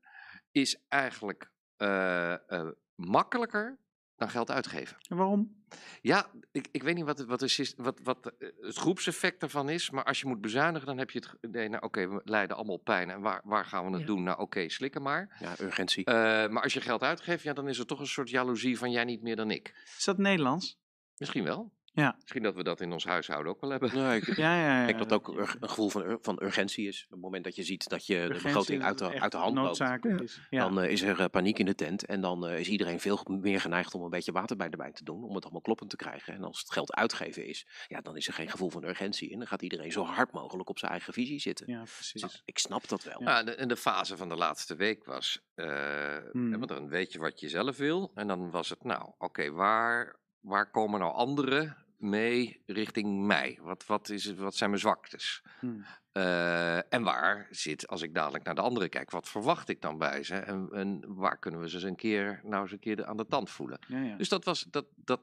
[0.52, 3.80] is eigenlijk eh, eh, makkelijker
[4.18, 4.98] dan geld uitgeven.
[5.10, 5.64] En waarom?
[6.02, 9.42] Ja, ik, ik weet niet wat, het- wat, de sys- wat, wat eh, het groepseffect
[9.42, 9.90] ervan is.
[9.90, 11.52] Maar als je moet bezuinigen, dan heb je het.
[11.52, 13.10] Nee, nou oké, we lijden allemaal pijn.
[13.10, 14.06] En waar, waar gaan we het Ja.
[14.06, 14.24] doen?
[14.24, 15.38] Nou oké, slikken maar.
[15.40, 16.06] Ja, urgentie.
[16.06, 16.14] Eh,
[16.50, 19.04] maar als je geld uitgeeft, ja, dan is er toch een soort jaloezie van jij
[19.04, 19.84] niet meer dan ik.
[19.98, 20.78] Is dat Nederlands?
[21.18, 21.72] Misschien wel.
[21.96, 22.16] Ja.
[22.22, 23.96] Misschien dat we dat in ons huishouden ook wel hebben.
[23.96, 24.86] Nee, ik Ja, ja, ja.
[24.86, 27.04] denk dat het ook ur- een gevoel van, ur- van urgentie is.
[27.04, 29.56] Op het moment dat je ziet dat je de begroting uit de, uit de hand
[29.58, 30.00] loopt, Ja.
[30.02, 30.42] is.
[30.50, 30.60] Ja.
[30.64, 32.06] dan eh, is er eh, paniek in de tent.
[32.06, 34.94] En dan eh, is iedereen veel meer geneigd om een beetje water bij de wijn
[34.94, 35.24] te doen.
[35.24, 36.34] Om het allemaal kloppend te krijgen.
[36.34, 39.32] En als het geld uitgeven is, ja, dan is er geen gevoel van urgentie.
[39.32, 41.68] En dan gaat iedereen zo hard mogelijk op zijn eigen visie zitten.
[41.72, 42.22] ja, precies.
[42.22, 43.22] Nou, ik snap dat wel.
[43.22, 46.50] Ja, de, en de fase van de laatste week was, eh, Hmm.
[46.52, 48.12] want dan weet je wat je zelf wil.
[48.16, 53.60] En dan was het, nou, oké, waar, waar komen nou anderen mee richting mij?
[53.62, 55.44] Wat, wat, is, het- wat zijn mijn zwaktes?
[55.60, 55.86] Hmm.
[56.12, 59.98] Eh, en waar zit, als ik dadelijk naar de anderen kijk, wat verwacht ik dan
[59.98, 60.36] bij ze?
[60.36, 63.18] En, en waar kunnen we ze eens een keer, nou eens een keer de- aan
[63.18, 63.80] de tand voelen?
[63.88, 64.16] Ja, ja.
[64.16, 65.22] Dus dat was, dat, dat,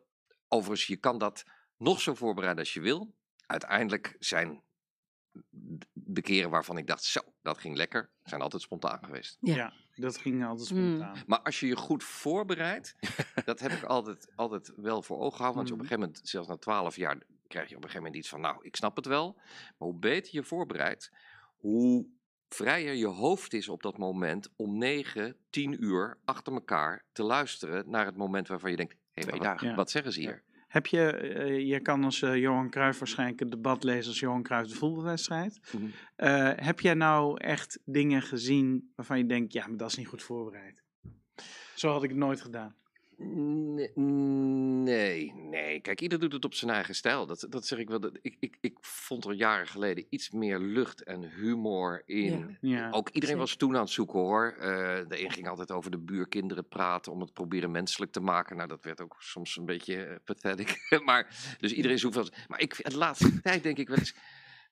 [0.48, 1.44] overigens, je kan dat
[1.76, 3.14] nog zo voorbereiden als je wil.
[3.46, 4.62] Uiteindelijk zijn
[5.92, 9.36] de keren waarvan ik dacht, zo, dat ging lekker, zijn altijd spontaan geweest.
[9.40, 9.54] Ja.
[9.54, 10.78] Ja, dat ging altijd Hmm.
[10.96, 11.22] spontaan.
[11.26, 12.94] Maar als je je goed voorbereidt,
[13.44, 15.62] dat heb ik altijd, altijd wel voor ogen gehouden.
[15.62, 15.94] Want op een Mhm.
[15.94, 17.18] gegeven moment, zelfs na twaalf jaar,
[17.48, 19.32] krijg je op een gegeven moment iets van, nou, ik snap het wel.
[19.78, 21.12] Maar hoe beter je voorbereidt,
[21.56, 22.06] hoe
[22.48, 27.90] vrijer je hoofd is op dat moment om negen, tien uur achter elkaar te luisteren
[27.90, 29.60] naar het moment waarvan je denkt, hé, wat.
[29.60, 29.74] Ja.
[29.74, 30.42] wat zeggen ze hier?
[30.72, 34.42] Heb je, eh, je kan als eh, Johan Cruijff waarschijnlijk het debat lezen als Johan
[34.42, 35.60] Cruijff de voetbalwedstrijd.
[35.72, 35.84] Mhm.
[36.16, 40.06] Eh, heb jij nou echt dingen gezien waarvan je denkt, ja, maar dat is niet
[40.06, 40.82] goed voorbereid?
[41.74, 42.74] Zo had ik het nooit gedaan.
[43.16, 43.92] Nee,
[44.82, 45.80] nee, nee.
[45.80, 47.26] Kijk, ieder doet het op zijn eigen stijl.
[47.26, 48.00] Dat, dat zeg ik wel.
[48.00, 52.58] Dat, ik, ik, ik vond er jaren geleden iets meer lucht en humor in.
[52.60, 52.90] Ja.
[52.90, 54.54] Ook iedereen was toen aan het zoeken hoor.
[54.58, 54.68] Eh,
[55.08, 58.56] de een ging altijd over de buurkinderen praten om het proberen menselijk te maken.
[58.56, 60.76] Nou, dat werd ook soms een beetje eh, pathetic.
[61.04, 62.28] maar, dus iedereen zoekt wel.
[62.48, 64.14] Maar ik, de laatste tijd denk ik wel eens.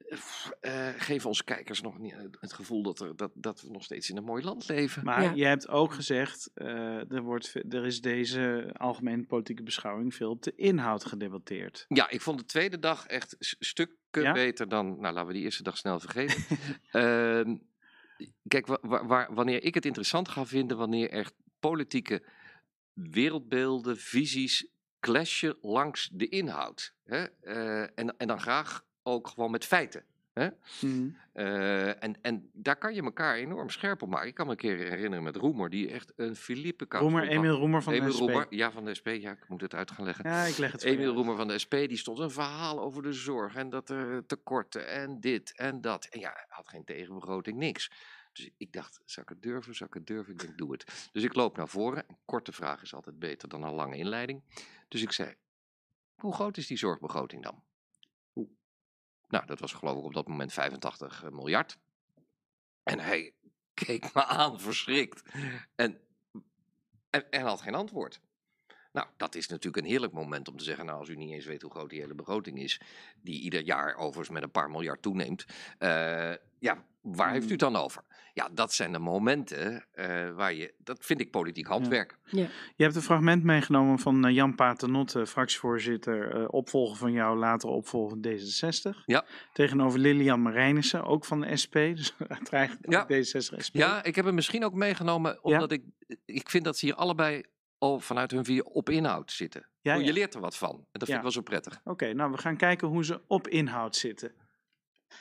[0.08, 3.84] Eh, eh, geven onze kijkers nog niet het gevoel dat, er, dat, dat we nog
[3.84, 5.04] steeds in een mooi land leven.
[5.04, 5.32] Maar Ja.
[5.34, 10.42] je hebt ook gezegd, eh, er, wordt, er is deze algemene politieke beschouwing veel op
[10.42, 11.84] de inhoud gedebatteerd.
[11.88, 14.32] Ja, ik vond de tweede dag echt s- stukken Ja?
[14.32, 14.86] beter dan.
[15.00, 16.44] Nou, laten we die eerste dag snel vergeten.
[16.90, 17.56] Ehm,
[18.48, 22.22] kijk, wa- wa- waar, wanneer ik het interessant ga vinden, wanneer er politieke
[22.92, 24.68] wereldbeelden, visies
[25.00, 26.94] clashen langs de inhoud.
[27.04, 27.24] Hè?
[27.40, 30.04] Eh, en, en dan graag ook gewoon met feiten.
[30.32, 30.48] Hè?
[30.80, 31.08] Mhm.
[31.32, 34.28] Eh, en, en daar kan je elkaar enorm scherp op maken.
[34.28, 37.82] Ik kan me een keer herinneren met Roemer, die echt een Philippe Roemer, Emiel Roemer
[37.82, 38.18] van de SP.
[38.18, 39.08] Roemer, ja, van de SP.
[39.08, 40.30] Ja, ik moet het uit gaan leggen.
[40.30, 41.04] Ja, ik leg het jou.
[41.04, 44.88] Roemer van de SP, die stond een verhaal over de zorg en dat er tekorten
[44.88, 46.04] en dit en dat.
[46.04, 47.90] En ja, hij had geen tegenbegroting, niks.
[48.32, 50.32] Dus ik dacht, zou ik het durven, zou ik het durven?
[50.32, 51.08] Ik denk, doe het.
[51.12, 52.04] Dus ik loop naar voren.
[52.08, 54.42] Een korte vraag is altijd beter dan een lange inleiding.
[54.88, 55.34] Dus ik zei,
[56.14, 57.62] hoe groot is die zorgbegroting dan?
[59.30, 61.78] Nou, dat was geloof ik op dat moment 85 miljard.
[62.82, 63.34] En hij
[63.84, 65.22] keek me aan, verschrikt.
[65.74, 66.00] En,
[67.10, 68.20] en, en had geen antwoord.
[68.92, 71.44] Nou, dat is natuurlijk een heerlijk moment om te zeggen, nou, als u niet eens
[71.44, 72.80] weet hoe groot die hele begroting is,
[73.22, 75.44] die ieder jaar overigens met een paar miljard toeneemt,
[75.78, 77.50] eh, ja, waar heeft u Mm.
[77.50, 78.02] het dan over?
[78.32, 82.18] Ja, dat zijn de momenten eh, waar je, dat vind ik politiek handwerk.
[82.30, 87.68] Je hebt een fragment meegenomen van eh, Jan Paternotte, fractievoorzitter, eh, opvolger van jou, later
[87.68, 89.04] opvolger van D66.
[89.06, 89.24] Ja.
[89.52, 91.74] Tegenover Lilian Marijnissen, ook van de SP.
[92.00, 92.14] Dus
[92.50, 93.04] eigenlijk Ja.
[93.04, 93.74] D66 SP.
[93.74, 95.82] Ja, ik heb hem misschien ook meegenomen omdat ik,
[96.24, 97.42] ik vind dat ze hier allebei
[97.78, 99.68] al vanuit hun vier op inhoud zitten.
[99.80, 100.06] Ja, Oh, ja.
[100.06, 100.70] Je leert er wat van.
[100.70, 101.16] En dat vind Ja.
[101.16, 101.80] ik wel zo prettig.
[101.84, 104.34] Oké, nou we gaan kijken hoe ze op inhoud zitten.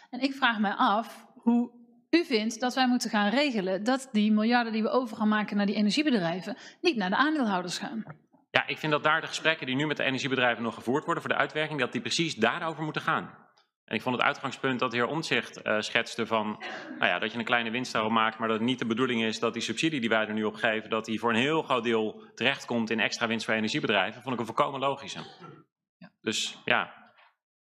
[0.10, 1.72] En ik vraag mij af hoe
[2.10, 5.58] u vindt dat wij moeten gaan regelen dat die miljarden die we over gaan maken
[5.58, 8.04] naar die energiebedrijven niet naar de aandeelhouders gaan.
[8.52, 11.24] Ja, ik vind dat daar de gesprekken die nu met de energiebedrijven nog gevoerd worden
[11.24, 13.48] voor de uitwerking, dat die precies daarover moeten gaan.
[13.86, 16.64] En ik vond het uitgangspunt dat de heer Omtzigt eh schetste van,
[17.00, 19.24] nou ja, dat je een kleine winst daarop maakt, maar dat het niet de bedoeling
[19.24, 21.62] is dat die subsidie die wij er nu op geven, dat die voor een heel
[21.62, 25.20] groot deel terechtkomt in extra winst voor energiebedrijven, vond ik een volkomen logische.
[26.22, 27.12] Dus ja,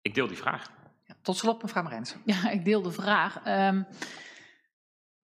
[0.01, 0.74] ik deel die vraag.
[1.21, 2.21] Tot slot, mevrouw Marijnsen.
[2.25, 3.39] Ja, ik deel de vraag.
[3.43, 3.83] Ehm,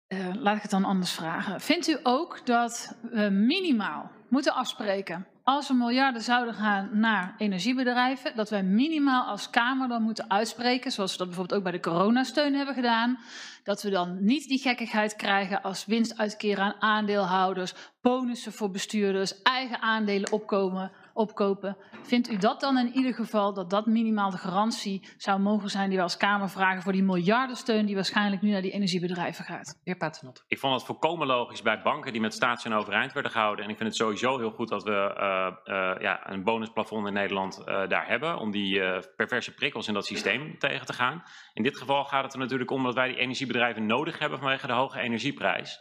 [0.07, 1.61] eh, laat ik het dan anders vragen.
[1.61, 8.35] Vindt u ook dat we minimaal moeten afspreken, als er miljarden zouden gaan naar energiebedrijven,
[8.35, 11.89] dat wij minimaal als Kamer dan moeten uitspreken, zoals we dat bijvoorbeeld ook bij de
[11.89, 13.19] coronasteun hebben gedaan,
[13.63, 19.81] dat we dan niet die gekkigheid krijgen als winstuitkeren aan aandeelhouders, bonussen voor bestuurders, eigen
[19.81, 21.77] aandelen opkomen, opkopen.
[22.01, 25.89] Vindt u dat dan in ieder geval dat dat minimaal de garantie zou mogen zijn
[25.89, 29.79] die we als Kamer vragen voor die miljardensteun die waarschijnlijk nu naar die energiebedrijven gaat?
[29.83, 30.43] Heer Paternot.
[30.47, 33.65] Ik vond het volkomen logisch bij banken die met staatssteun overeind werden gehouden.
[33.65, 37.13] En ik vind het sowieso heel goed dat we eh, eh, ja, een bonusplafond in
[37.13, 38.37] Nederland eh, daar hebben.
[38.37, 41.23] Om die eh, perverse prikkels in dat systeem tegen te gaan.
[41.53, 44.67] In dit geval gaat het er natuurlijk om dat wij die energiebedrijven nodig hebben vanwege
[44.67, 45.79] de hoge energieprijs.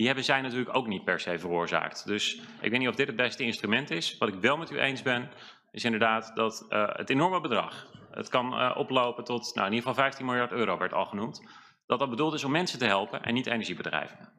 [0.00, 2.06] Die hebben zij natuurlijk ook niet per se veroorzaakt.
[2.06, 4.18] Dus ik weet niet of dit het beste instrument is.
[4.18, 5.28] Wat ik wel met u eens ben,
[5.70, 7.92] is inderdaad dat eh, het enorme bedrag.
[8.10, 11.42] Het kan eh, oplopen tot, nou in ieder geval 15 miljard euro werd al genoemd.
[11.86, 14.32] Dat dat bedoeld is om mensen te helpen en niet energiebedrijven.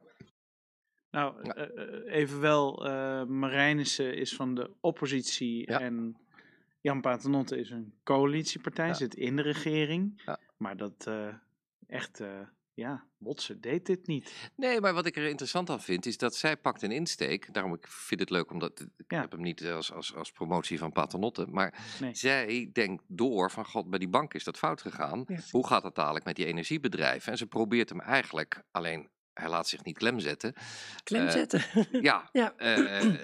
[1.10, 5.80] Nou, eh, eh, evenwel, eh Marijnissen is van de oppositie Ja.
[5.80, 6.16] en
[6.80, 8.94] Jan Paternotte is een coalitiepartij, Ja.
[8.94, 10.22] zit in de regering.
[10.24, 10.38] Ja.
[10.56, 11.34] Maar dat eh,
[11.86, 12.40] echt, eh,
[12.74, 14.50] ja, Botsen deed dit niet.
[14.56, 17.54] Nee, maar wat ik er interessant aan vind, is dat zij pakt een insteek.
[17.54, 19.20] Daarom ik vind het leuk, omdat ik Ja.
[19.20, 21.46] heb hem niet als, als, als promotie van Paternotte.
[21.46, 22.14] Maar Nee.
[22.14, 25.24] zij denkt door van, god, bij die bank is dat fout gegaan.
[25.26, 25.38] Ja.
[25.50, 27.32] Hoe gaat het dadelijk met die energiebedrijven?
[27.32, 30.54] En ze probeert hem eigenlijk, alleen hij laat zich niet klem zetten.
[31.04, 31.30] Klem Eh.
[32.02, 32.54] Ja, Ja.
[32.56, 33.16] eh,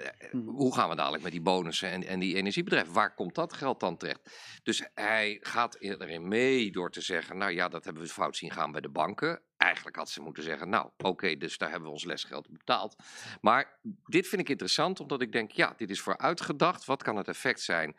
[0.45, 2.93] hoe gaan we dadelijk met die bonussen en, en die energiebedrijven?
[2.93, 4.59] Waar komt dat geld dan terecht?
[4.63, 8.51] Dus hij gaat erin mee door te zeggen, nou ja, dat hebben we fout zien
[8.51, 9.41] gaan bij de banken.
[9.57, 12.95] Eigenlijk had ze moeten zeggen, nou oké, dus daar hebben we ons lesgeld betaald.
[13.41, 16.85] Maar dit vind ik interessant, omdat ik denk, ja, dit is vooruitgedacht.
[16.85, 17.95] Wat kan het effect zijn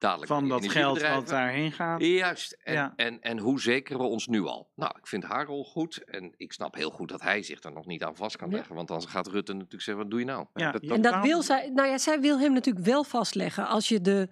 [0.00, 2.00] dadelijk Van dat geld wat daarheen gaat.
[2.04, 2.56] Juist.
[2.62, 2.92] En, Ja.
[2.96, 4.68] en, en hoe zekeren we ons nu al?
[4.74, 6.04] Nou, ik vind haar rol goed.
[6.04, 8.56] En ik snap heel goed dat hij zich er nog niet aan vast kan Ja.
[8.56, 8.74] leggen.
[8.74, 10.46] Want dan gaat Rutte natuurlijk zeggen, wat doe je nou?
[10.54, 10.88] Ja, dat, ja.
[10.88, 13.66] dat- En dat wil zij, nou ja, zij wil hem natuurlijk wel vastleggen.
[13.66, 14.28] Als je de,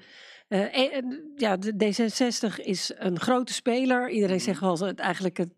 [0.48, 1.04] eh, eh, eh,
[1.36, 4.10] ja, de D66 is een grote speler.
[4.10, 5.50] Iedereen zegt wel, het eigenlijk, het,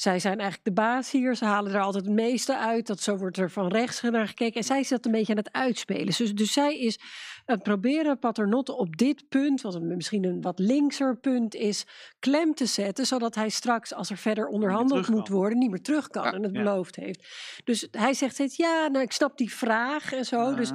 [0.00, 1.34] zij zijn eigenlijk de baas hier.
[1.36, 2.86] Ze halen er altijd het meeste uit.
[2.86, 4.60] Dat zo wordt er van rechts naar gekeken.
[4.60, 6.06] En zij is dat een beetje aan het uitspelen.
[6.06, 6.98] Dus, dus zij is
[7.44, 11.86] het proberen Paternotte op dit punt, wat misschien een wat linkser punt is,
[12.18, 13.06] klem te zetten.
[13.06, 16.24] Zodat hij straks, als er verder onderhandeld moet worden, niet meer terug kan.
[16.24, 16.32] Ja.
[16.32, 16.62] en het Ja.
[16.62, 17.26] beloofd heeft.
[17.64, 20.54] Dus hij zegt steeds, ja, nou, ik snap die vraag en zo.
[20.54, 20.70] Dus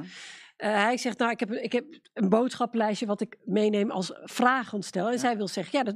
[0.58, 4.74] eh, hij zegt, nou, ik heb, ik heb een boodschappenlijstje wat ik meeneem als vraag
[4.74, 5.06] ontstel.
[5.06, 5.18] En Ja.
[5.20, 5.96] zij wil zeggen, ja, dat,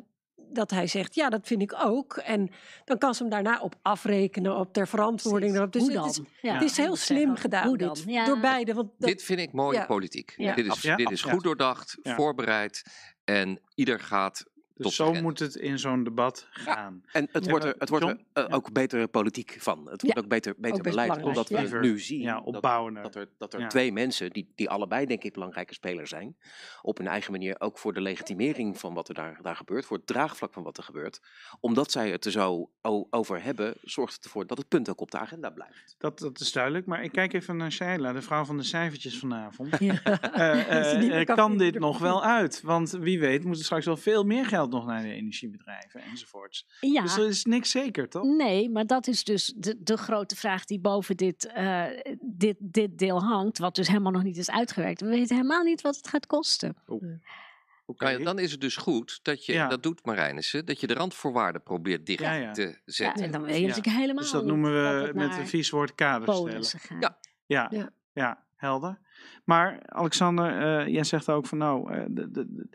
[0.51, 2.17] dat hij zegt, ja, dat vind ik ook.
[2.17, 2.49] En
[2.85, 5.55] dan kan ze hem daarna op afrekenen, op ter verantwoording.
[5.55, 5.71] Erop.
[5.73, 7.93] Dus Hoe het is, Ja, het is heel slim zeggen, gedaan, hoe dan?
[7.93, 8.25] dit, Ja.
[8.25, 8.73] door beide.
[8.73, 9.85] Want dat- dit vind ik mooie ja.
[9.85, 10.33] politiek.
[10.37, 10.55] Ja.
[10.55, 12.15] Dit, is, Ja, dit is goed doordacht, Ja.
[12.15, 12.83] voorbereid.
[13.23, 14.43] En ieder gaat
[14.86, 17.03] Dus zo moet het in zo'n debat gaan.
[17.11, 18.55] En het Ja, wordt er, het wordt er eh, Ja.
[18.55, 19.77] ook betere politiek van.
[19.77, 21.23] Het wordt Ja, ook beter, beter ook beleid.
[21.23, 21.80] Omdat we ja.
[21.80, 23.67] nu zien Ja, dat, dat er, dat er Ja.
[23.67, 26.38] twee mensen, die, die allebei denk ik belangrijke spelers zijn,
[26.82, 29.97] op hun eigen manier ook voor de legitimering van wat er daar, daar gebeurt, voor
[29.97, 31.19] het draagvlak van wat er gebeurt.
[31.59, 32.69] Omdat zij het er zo
[33.09, 35.95] over hebben, zorgt het ervoor dat het punt ook op de agenda blijft.
[35.97, 36.86] Dat, dat is duidelijk.
[36.86, 39.80] Maar ik kijk even naar Shaila, de vrouw van de cijfertjes vanavond.
[39.80, 40.01] Ja.
[40.03, 42.61] Eh, eh, kan dit nog wel uit?
[42.61, 46.67] Want wie weet moet er straks wel veel meer geld nog naar de energiebedrijven enzovoorts.
[46.80, 47.01] Ja.
[47.01, 48.24] Dus er is niks zeker, toch?
[48.24, 51.86] Nee, maar dat is dus de, de grote vraag die boven dit, eh,
[52.22, 55.01] dit, dit deel hangt, wat dus helemaal nog niet is uitgewerkt.
[55.01, 56.76] We weten helemaal niet wat het gaat kosten.
[56.86, 58.03] Oké.
[58.03, 59.67] Nou ja, dan is het dus goed dat je, Ja.
[59.67, 62.51] dat doet Marijnissen, dat je de randvoorwaarden probeert dicht Ja, ja.
[62.51, 63.24] te Ja, zetten.
[63.24, 63.67] en dan weet je Ja.
[63.67, 66.99] natuurlijk helemaal Dus dat noemen we met een vies woord kaders stellen.
[67.01, 67.17] Ja.
[67.45, 68.43] Ja, ja, Ja.
[68.55, 68.99] helder.
[69.43, 72.70] Maar Alexander, eh, jij zegt ook van nou, eh, de- de- de-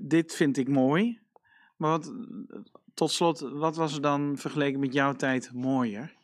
[0.00, 1.18] dit vind ik mooi.
[1.76, 2.12] Maar wat,
[2.94, 6.14] tot slot, wat was er dan vergeleken met jouw tijd mooier?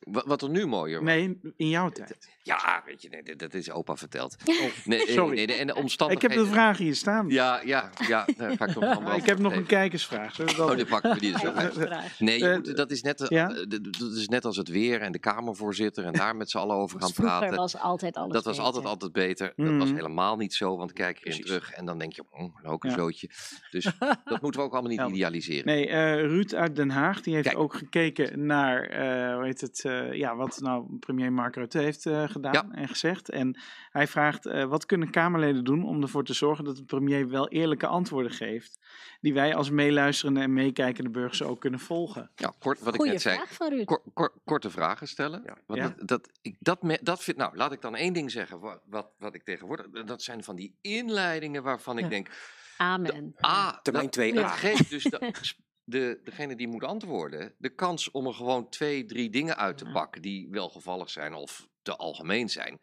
[0.00, 1.08] Wat, wat er nu mooier was.
[1.08, 2.32] Nee, in jouw tijd.
[2.42, 4.36] Ja, weet je, nee, dat- is opa verteld.
[4.44, 5.34] Oh, Nee, nee, sorry.
[5.34, 6.44] nee, nee, en de Ik heb omstandigheden...
[6.44, 7.28] de vraag hier staan.
[7.28, 8.26] Ja, ja, ja.
[8.36, 10.36] Daar ga ik nog ik heb nog een kijkersvraag.
[10.36, 11.74] Dat- Oh, die pakken we die zo uit.
[11.74, 12.20] Vraag.
[12.20, 13.50] Nee, je Eh, moet- dat, is net, eh, ja?
[13.50, 16.76] eh, dat is net als het weer en de Kamervoorzitter en daar met z'n allen
[16.76, 17.56] over gaan Dus praten.
[17.56, 18.90] was altijd alles dat was altijd, beter.
[18.90, 19.52] altijd beter.
[19.56, 19.94] Dat was Mhm.
[19.96, 21.44] helemaal niet zo, want kijk erin Precies.
[21.46, 22.96] terug en dan denk je, oh, een ook een Ja.
[22.96, 23.28] zootje.
[23.70, 23.84] Dus
[24.24, 25.66] dat moeten we ook allemaal niet idealiseren.
[25.66, 27.58] Nee, eh, Ruud uit Den Haag die heeft Kijk.
[27.60, 32.06] ook gekeken naar eh, hoe heet het, eh, ja, wat nou premier Mark Rutte heeft
[32.06, 32.66] eh, gedaan Ja.
[32.70, 33.28] en gezegd.
[33.30, 33.58] En
[33.90, 37.48] hij vraagt, eh, wat kunnen Kamerleden doen om ervoor te zorgen dat de premier wel
[37.48, 38.78] eerlijke antwoorden geeft,
[39.20, 42.30] die wij als meeluisterende en meekijkende burgers ook kunnen volgen?
[42.34, 43.36] Ja, kort, wat ik net zei.
[43.36, 43.84] vraag van Ruud.
[43.84, 45.42] Kor- kor- korte vragen stellen.
[45.66, 45.88] Want Ja.
[45.98, 48.60] dat, dat, ik, dat, me- dat vind, nou, laat ik dan één ding zeggen.
[48.60, 49.86] Wat, wat, wat ik tegenwoordig.
[49.90, 52.28] Dat zijn van die inleidingen waarvan ik denk.
[52.76, 53.34] Amen.
[53.36, 54.34] Ah, Termijn dat, 2a.
[54.34, 55.18] dat geeft dus de,
[55.84, 59.90] de, degene die moet antwoorden de kans om er gewoon twee, drie dingen uit te
[59.92, 62.80] pakken die welgevallig zijn of te algemeen zijn.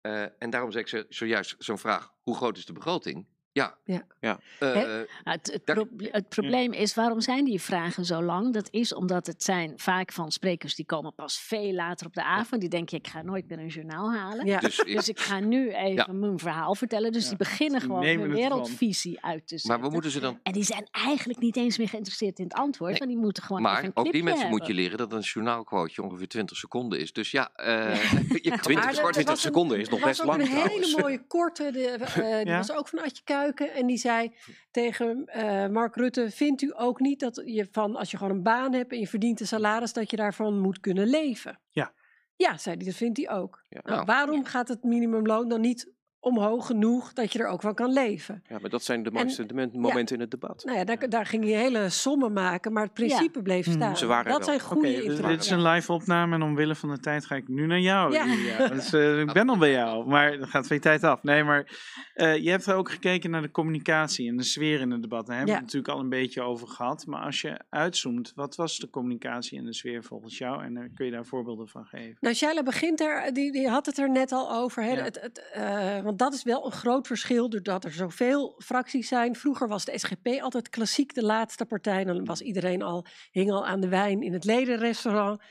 [0.00, 3.26] Eh, en daarom zeg ik zo- zojuist zo'n vraag: hoe groot is de begroting?
[3.54, 3.74] Ja.
[3.84, 4.02] Ja.
[4.20, 4.38] Ja.
[4.58, 8.52] Eh, Nou, het, het, Daar- proble- het probleem is, waarom zijn die vragen zo lang?
[8.52, 12.22] Dat is omdat het zijn vaak van sprekers die komen pas veel later op de
[12.24, 12.60] avond.
[12.60, 14.46] Die denken, ik ga nooit meer een journaal halen.
[14.46, 14.58] Ja.
[14.60, 16.12] dus ik- Dus ik ga nu even Ja.
[16.12, 17.12] mijn verhaal vertellen.
[17.12, 18.48] Dus Ja, die beginnen die gewoon nemen hun het van.
[18.50, 19.70] wereldvisie uit te zetten.
[19.80, 20.38] maar we moeten ze dan.
[20.42, 22.90] En die zijn eigenlijk niet eens meer geïnteresseerd in het antwoord.
[22.90, 22.98] Nee.
[22.98, 26.02] Want die moeten gewoon Maar een ook die mensen moet je leren dat een journaalquoteje
[26.02, 27.12] ongeveer 20 seconden is.
[27.12, 30.04] Dus ja, eh, kan 20, Maar er- er 20 was een- seconden is nog er
[30.04, 30.86] was best ook lang een trouwens.
[30.90, 32.56] hele mooie korte, de, eh, die Ja?
[32.56, 33.72] was ook van Adje Kuiken.
[33.74, 34.34] En die zei
[34.70, 38.42] tegen eh, Mark Rutte, vindt u ook niet dat je van, als je gewoon een
[38.42, 41.60] baan hebt en je verdient een salaris, dat je daarvan moet kunnen leven?
[41.70, 41.92] Ja.
[42.36, 43.64] Ja, zei hij, dat vindt hij ook.
[43.68, 43.80] Ja.
[43.82, 44.06] Nou, Nou.
[44.06, 48.42] waarom gaat het minimumloon dan niet omhoog genoeg dat je er ook van kan leven?
[48.48, 50.62] Ja, maar dat zijn de momenten in het debat.
[50.64, 53.74] Nou ja, daar, daar ging hij hele sommen maken, maar het principe bleef Hmm.
[53.74, 53.96] staan.
[53.96, 54.48] Ze waren dat wel.
[54.48, 57.48] zijn goede dus dit is een live opname en omwille van de tijd ga ik
[57.48, 58.12] nu naar jou.
[58.12, 58.68] Ja.
[58.68, 61.22] Dus, eh, ik ben al bij jou, maar dan gaat van je tijd af.
[61.22, 61.78] Nee, maar
[62.14, 65.26] eh, je hebt ook gekeken naar de communicatie en de sfeer in het debat.
[65.26, 67.06] Daar hebben we het natuurlijk al een beetje over gehad.
[67.06, 70.64] Maar als je uitzoomt, wat was de communicatie en de sfeer volgens jou?
[70.64, 72.16] En eh, kun je daar voorbeelden van geven?
[72.20, 74.82] Nou, Shaila begint er, die, die had het er net al over.
[74.82, 74.92] Hè?
[74.92, 75.02] Ja.
[75.02, 79.36] Het, het, eh, want dat is wel een groot verschil, doordat er zoveel fracties zijn.
[79.36, 82.04] Vroeger was de SGP altijd klassiek de laatste partij.
[82.04, 85.42] Dan was iedereen al, hing al aan de wijn in het ledenrestaurant.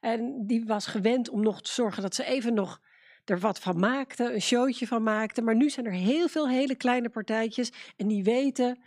[0.00, 2.80] En die was gewend om nog te zorgen dat ze even nog
[3.24, 5.44] er wat van maakten, een showtje van maakten.
[5.44, 8.82] Maar nu zijn er heel veel hele kleine partijtjes en die weten...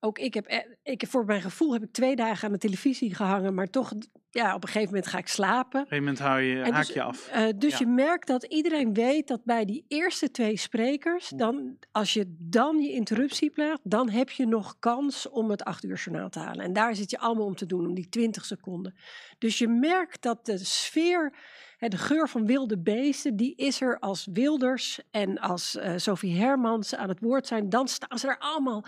[0.00, 3.14] Ook ik heb, eh, ik, voor mijn gevoel heb ik twee dagen aan de televisie
[3.14, 3.92] gehangen, maar toch,
[4.30, 5.80] ja, op een gegeven moment ga ik slapen.
[5.80, 7.28] Op een gegeven moment hou je, En haak dus, je af.
[7.28, 7.78] eh, dus Ja.
[7.78, 12.80] je merkt dat iedereen weet dat bij die eerste twee sprekers, dan, als je dan
[12.80, 16.64] je interruptie pleegt, dan heb je nog kans om het acht uur journaal te halen.
[16.64, 18.94] En daar zit je allemaal om te doen, om die 20 seconden.
[19.38, 21.32] Dus je merkt dat de sfeer,
[21.78, 26.94] de geur van wilde beesten, die is er als Wilders en als eh, Sophie Hermans
[26.94, 27.68] aan het woord zijn.
[27.68, 28.84] Dan staan ze er allemaal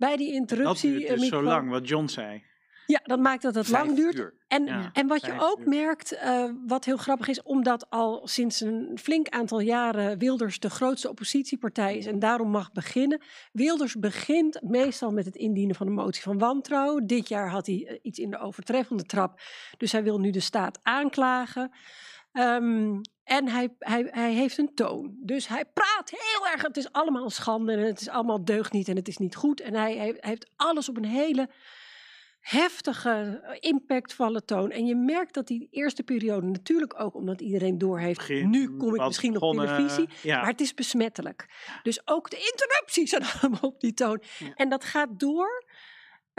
[0.00, 0.90] bij die Dat interruptie.
[0.90, 1.44] duurt eh, dus zo microfoon.
[1.44, 2.48] lang, wat John zei.
[2.86, 4.14] Ja, dat maakt dat het lang duurt.
[4.14, 4.34] uur.
[4.48, 5.68] En, Ja, en wat je ook uur.
[5.68, 10.70] merkt, eh, wat heel grappig is, omdat al sinds een flink aantal jaren Wilders de
[10.70, 13.22] grootste oppositiepartij is en daarom mag beginnen.
[13.52, 17.06] Wilders begint meestal met het indienen van een motie van wantrouwen.
[17.06, 19.40] Dit jaar had hij eh, iets in de overtreffende trap,
[19.78, 21.70] dus hij wil nu de staat aanklagen.
[22.32, 23.00] Ehm,
[23.30, 25.16] en hij, hij, hij heeft een toon.
[25.22, 26.62] Dus hij praat heel erg.
[26.62, 29.60] Het is allemaal schande en het is allemaal deugniet en het is niet goed.
[29.60, 31.48] En hij, heeft alles op een hele
[32.40, 34.70] heftige, eh, impactvolle toon.
[34.70, 38.94] En je merkt dat die eerste periode natuurlijk ook, omdat iedereen doorheeft, Begin, nu kom
[38.94, 40.08] ik misschien op begonnen, televisie.
[40.22, 40.40] ja.
[40.40, 41.46] Maar het is besmettelijk.
[41.82, 44.22] Dus ook de interrupties zijn allemaal op die toon.
[44.54, 45.64] En dat gaat door.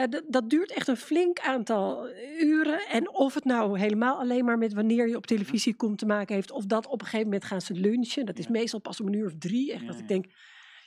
[0.01, 2.79] Eh, dat- dat duurt echt een flink aantal uren.
[2.87, 6.35] En of het nou helemaal alleen maar met wanneer je op televisie komt te maken
[6.35, 8.25] heeft, of dat op een gegeven moment gaan ze lunchen.
[8.25, 9.71] Dat is meestal pas om een uur of drie.
[9.71, 10.01] Echt Ja, dat ja.
[10.01, 10.25] ik denk,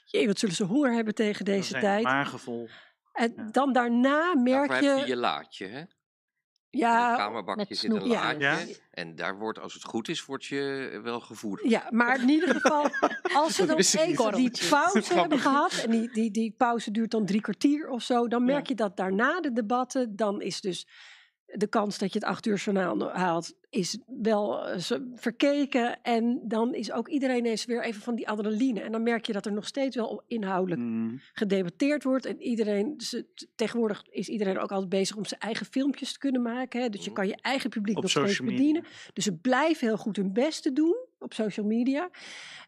[0.05, 2.03] jee, wat zullen ze honger hebben tegen deze tijd.
[2.05, 2.69] Magen vol.
[3.13, 3.49] En Ja.
[3.51, 5.83] dan daarna merk Daarvoor heb je je, je laadje, hè?
[6.75, 8.39] In het ja, kamerbakje met zit een laadje.
[8.39, 8.59] Ja.
[8.91, 11.61] En daar wordt, als het goed is, word je wel gevoerd.
[11.65, 12.89] Ja, maar in ieder geval,
[13.35, 17.27] als ze dan even die pauze hebben gehad, en die, die, die pauze duurt dan
[17.27, 18.69] drie kwartier of zo, dan merk Ja.
[18.69, 20.87] je dat daarna de debatten, dan is dus
[21.57, 26.03] de kans dat je het acht uur journaal haalt, is wel eh, verkeken.
[26.03, 28.81] En dan is ook iedereen eens weer even van die adrenaline.
[28.81, 31.21] En dan merk je dat er nog steeds wel inhoudelijk Mm.
[31.33, 32.27] gedebatteerd wordt.
[32.27, 33.01] En iedereen,
[33.55, 36.83] tegenwoordig is iedereen ook altijd bezig om zijn eigen filmpjes te kunnen maken.
[36.83, 36.89] Hè?
[36.89, 38.83] Dus je kan je eigen publiek Op nog steeds social bedienen.
[38.83, 38.99] media.
[39.13, 42.11] Dus ze blijven heel goed hun best te doen op social media.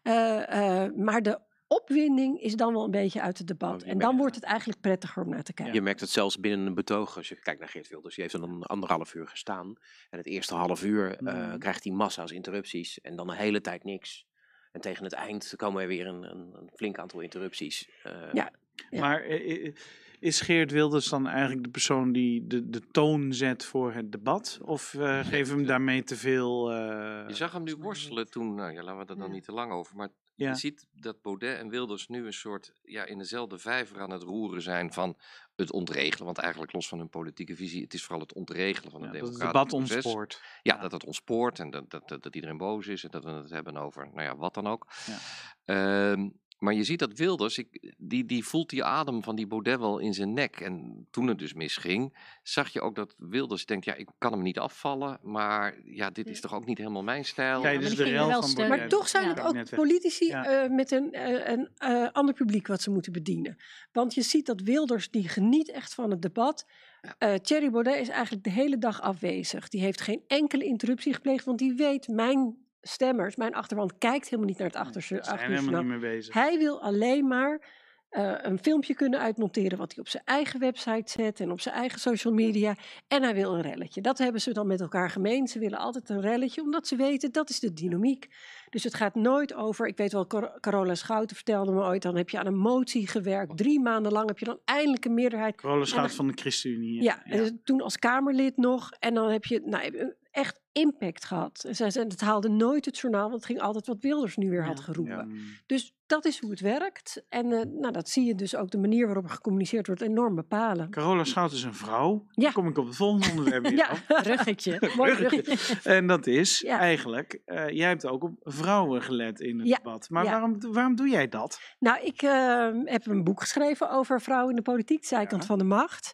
[0.03, 3.83] Eh, eh, maar de opwinding is dan wel een beetje uit het debat.
[3.83, 5.73] En dan wordt het eigenlijk prettiger om naar te kijken.
[5.75, 7.17] Je merkt het zelfs binnen een betoog.
[7.17, 9.75] Als je kijkt naar Geert Wilders, die heeft er dan anderhalf uur gestaan.
[10.09, 11.57] En het eerste half uur eh, Mhm.
[11.57, 13.01] krijgt hij massa's interrupties.
[13.01, 14.25] En dan een hele tijd niks.
[14.71, 17.89] En tegen het eind komen er weer een, een, een flink aantal interrupties.
[18.03, 18.51] Eh, Ja.
[18.89, 18.99] Ja.
[18.99, 19.73] Maar eh,
[20.19, 24.59] is Geert Wilders dan eigenlijk de persoon die de, de toon zet voor het debat?
[24.61, 26.71] Of eh geven we hem daarmee te veel...
[26.71, 29.33] eh, Je zag hem nu worstelen toen, nou ja, laten we er dan Ja.
[29.33, 29.95] niet te lang over.
[29.95, 30.49] Maar Ja.
[30.49, 34.23] je ziet dat Baudet en Wilders nu een soort, ja, in dezelfde vijver aan het
[34.23, 35.17] roeren zijn van
[35.55, 36.25] het ontregelen.
[36.25, 39.19] Want eigenlijk los van hun politieke visie, het is vooral het ontregelen van ja, het
[39.19, 39.95] dat het debat proces.
[39.95, 40.41] ontspoort.
[40.61, 40.81] Ja, Ja.
[40.81, 43.49] dat het ontspoort en dat, dat, dat, dat iedereen boos is en dat we het
[43.49, 44.87] hebben over, nou ja, wat dan ook.
[45.05, 45.17] Ja.
[45.65, 49.79] Ehm, maar je ziet dat Wilders, ik, die, die voelt die adem van die Baudet
[49.79, 50.59] wel in zijn nek.
[50.59, 54.41] En toen het dus misging, zag je ook dat Wilders denkt, ja, ik kan hem
[54.41, 55.19] niet afvallen.
[55.21, 57.61] Maar ja, dit is toch ook niet helemaal mijn stijl.
[57.61, 58.53] Kijk, maar dus die de rel van.
[58.53, 58.67] Baudet.
[58.79, 59.33] Maar toch zijn Ja.
[59.33, 60.45] het ook politici Ja.
[60.63, 63.57] eh, met een, eh, een eh, ander publiek wat ze moeten bedienen.
[63.91, 66.65] Want je ziet dat Wilders, die geniet echt van het debat.
[67.01, 67.15] Ja.
[67.17, 69.69] Eh, Thierry Baudet is eigenlijk de hele dag afwezig.
[69.69, 72.55] Die heeft geen enkele interruptie gepleegd, want die weet, mijn
[72.87, 74.83] stemmers, mijn achterwand kijkt helemaal niet naar het zijn
[75.21, 75.49] we achterjournaal.
[75.49, 76.33] helemaal niet mee bezig.
[76.33, 77.75] Hij wil alleen maar
[78.09, 81.75] eh, een filmpje kunnen uitmonteren wat hij op zijn eigen website zet en op zijn
[81.75, 82.75] eigen social media.
[83.07, 84.01] En hij wil een relletje.
[84.01, 85.47] Dat hebben ze dan met elkaar gemeen.
[85.47, 88.27] Ze willen altijd een relletje, omdat ze weten dat is de dynamiek.
[88.69, 90.27] Dus het gaat nooit over, ik weet wel,
[90.59, 93.57] Carola Schouten vertelde me ooit, dan heb je aan een motie gewerkt.
[93.57, 95.55] Drie maanden lang heb je dan eindelijk een meerderheid.
[95.55, 97.01] Carola En Schout dan- van de ChristenUnie.
[97.03, 98.91] Ja, en dus toen als Kamerlid nog.
[98.99, 101.63] En dan heb je, nou, heb je echt impact gehad.
[101.67, 104.49] En zij zei, het haalde nooit het journaal, want het ging altijd wat Wilders nu
[104.49, 105.29] weer had geroepen.
[105.33, 105.41] Ja.
[105.65, 107.23] Dus dat is hoe het werkt.
[107.29, 110.35] En eh, nou, dat zie je dus ook de manier waarop er gecommuniceerd wordt enorm
[110.35, 110.89] bepalen.
[110.89, 112.25] Carola Schout is een vrouw.
[112.31, 112.43] Ja.
[112.43, 113.89] Dan kom ik op het volgende onderwerp weer Ja.
[114.31, 114.77] Ruggetje.
[114.95, 115.79] bruggetje.
[115.83, 120.09] En dat is eigenlijk, eh, jij hebt ook op vrouwen gelet in het Ja, debat.
[120.09, 121.59] Maar waarom, waarom doe jij dat?
[121.79, 125.63] Nou, ik eh, heb een boek geschreven over vrouwen in de politiek, Zijkant van de
[125.63, 126.13] Macht.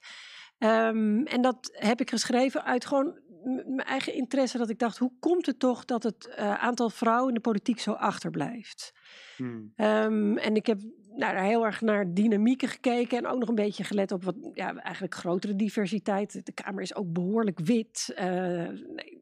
[0.63, 4.57] Ehm, en dat heb ik geschreven uit gewoon mijn eigen interesse.
[4.57, 7.79] Dat ik dacht, hoe komt het toch dat het eh, aantal vrouwen in de politiek
[7.79, 8.93] zo achterblijft?
[9.37, 9.71] Hmm.
[9.75, 10.81] Ehm, en ik heb
[11.15, 14.35] nou, daar heel erg naar dynamieken gekeken en ook nog een beetje gelet op wat
[14.53, 16.45] ja, eigenlijk grotere diversiteit.
[16.45, 18.11] De Kamer is ook behoorlijk wit.
[18.15, 18.27] eh,
[18.67, 19.21] nee.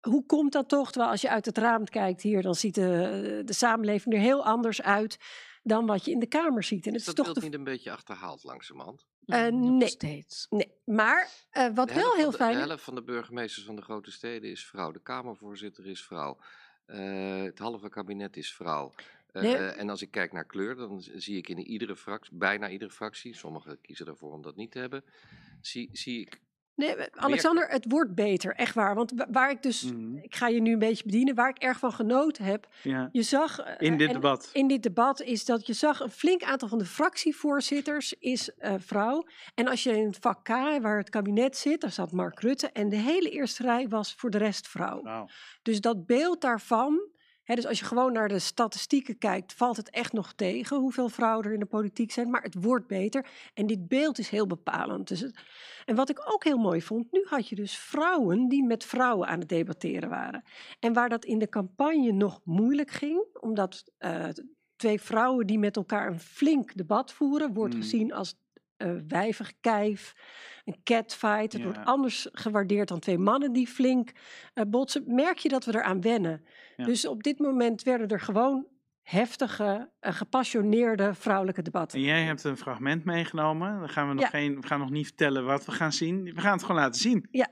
[0.00, 0.90] Hoe komt dat toch?
[0.90, 4.44] Terwijl als je uit het raam kijkt hier, dan ziet de, de samenleving er heel
[4.44, 5.18] anders uit
[5.64, 6.86] dan wat je in de Kamer ziet.
[6.86, 9.06] En het Is is dat toch de, niet een beetje achterhaald langzamerhand?
[9.26, 9.88] Eh, Nog nee.
[9.88, 10.46] steeds.
[10.50, 12.66] nee, maar eh, wat wel heel de, fijn De is.
[12.66, 14.92] helft van de burgemeesters van de grote steden is vrouw.
[14.92, 16.38] De Kamervoorzitter is vrouw.
[16.86, 18.92] Eh, het halve kabinet is vrouw.
[19.32, 19.56] Eh, Nee.
[19.56, 23.34] en als ik kijk naar kleur, dan zie ik in iedere fractie, bijna iedere fractie,
[23.36, 25.04] sommigen kiezen ervoor om dat niet te hebben,
[25.60, 26.40] zie, zie ik
[26.76, 28.94] Nee, Alexander, het wordt beter, echt waar.
[28.94, 30.16] Want wa- waar ik dus, Mhm.
[30.16, 32.68] ik ga je nu een beetje bedienen, waar ik erg van genoten heb.
[32.82, 33.08] Ja.
[33.12, 33.58] Je zag.
[33.58, 34.50] eh, In dit debat.
[34.52, 38.74] in dit debat is dat je zag een flink aantal van de fractievoorzitters is eh,
[38.78, 39.26] vrouw.
[39.54, 40.48] En als je in het vak K,
[40.80, 42.70] waar het kabinet zit, daar zat Mark Rutte.
[42.70, 45.02] En de hele eerste rij was voor de rest vrouw.
[45.02, 45.28] Wauw.
[45.62, 47.00] Dus dat beeld daarvan.
[47.44, 51.44] Dus als je gewoon naar de statistieken kijkt, valt het echt nog tegen hoeveel vrouwen
[51.46, 52.30] er in de politiek zijn.
[52.30, 53.26] Maar het wordt beter.
[53.54, 55.08] En dit beeld is heel bepalend.
[55.08, 55.38] Dus het-
[55.84, 59.28] en wat ik ook heel mooi vond, nu had je dus vrouwen die met vrouwen
[59.28, 60.42] aan het debatteren waren.
[60.80, 64.28] En waar dat in de campagne nog moeilijk ging, omdat eh,
[64.76, 67.80] twee vrouwen die met elkaar een flink debat voeren, wordt Mm.
[67.80, 68.34] gezien als
[68.76, 70.14] eh wijverkijf,
[70.64, 71.52] een catfight.
[71.52, 71.64] Het Ja.
[71.64, 74.12] wordt anders gewaardeerd dan twee mannen die flink
[74.54, 75.02] eh, botsen.
[75.06, 76.44] Merk je dat we eraan wennen.
[76.76, 76.84] Ja.
[76.84, 78.66] Dus op dit moment werden er gewoon
[79.02, 81.98] heftige, eh, gepassioneerde vrouwelijke debatten.
[81.98, 83.78] En jij hebt een fragment meegenomen.
[83.78, 84.28] Dan gaan we nog Ja.
[84.30, 86.24] geen, we gaan nog niet vertellen wat we gaan zien.
[86.24, 87.28] We gaan het gewoon laten zien.
[87.30, 87.48] Ja,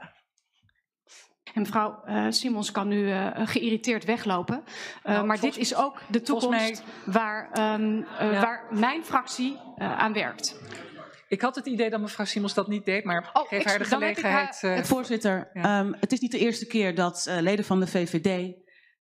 [1.55, 4.63] En mevrouw eh, Simons kan nu eh, geïrriteerd weglopen.
[5.03, 8.41] Eh, Nou, maar dit is ook de mij- toekomst waar, ehm, eh, Ja.
[8.41, 10.61] waar mijn fractie eh, aan werkt.
[11.33, 13.85] Ik had het idee dat mevrouw Simons dat niet deed, maar Oh, geef haar de
[13.85, 14.59] haar- gelegenheid.
[14.63, 15.63] eh, Voorzitter, Ja.
[15.81, 18.55] ehm, het is niet de eerste keer dat eh, leden van de VVD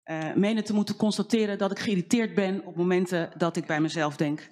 [0.03, 4.15] eh, menen te moeten constateren dat ik geïrriteerd ben op momenten dat ik bij mezelf
[4.15, 4.49] denk.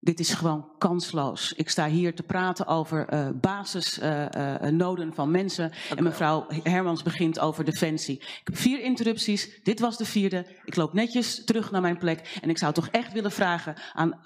[0.00, 1.52] Dit is gewoon kansloos.
[1.52, 3.06] Ik sta hier te praten over
[3.40, 5.72] basisnoden van mensen.
[5.96, 8.16] En mevrouw Hermans begint over defensie.
[8.16, 9.60] Ik heb vier interrupties.
[9.62, 10.46] Dit was de vierde.
[10.64, 12.38] Ik loop netjes terug naar mijn plek.
[12.42, 14.20] En ik zou toch echt willen vragen aan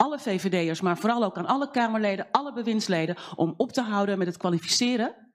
[0.00, 4.26] alle VVD'ers, maar vooral ook aan alle Kamerleden, alle bewindsleden, om op te houden met
[4.26, 5.32] het kwalificeren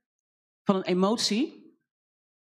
[0.63, 1.63] van een emotie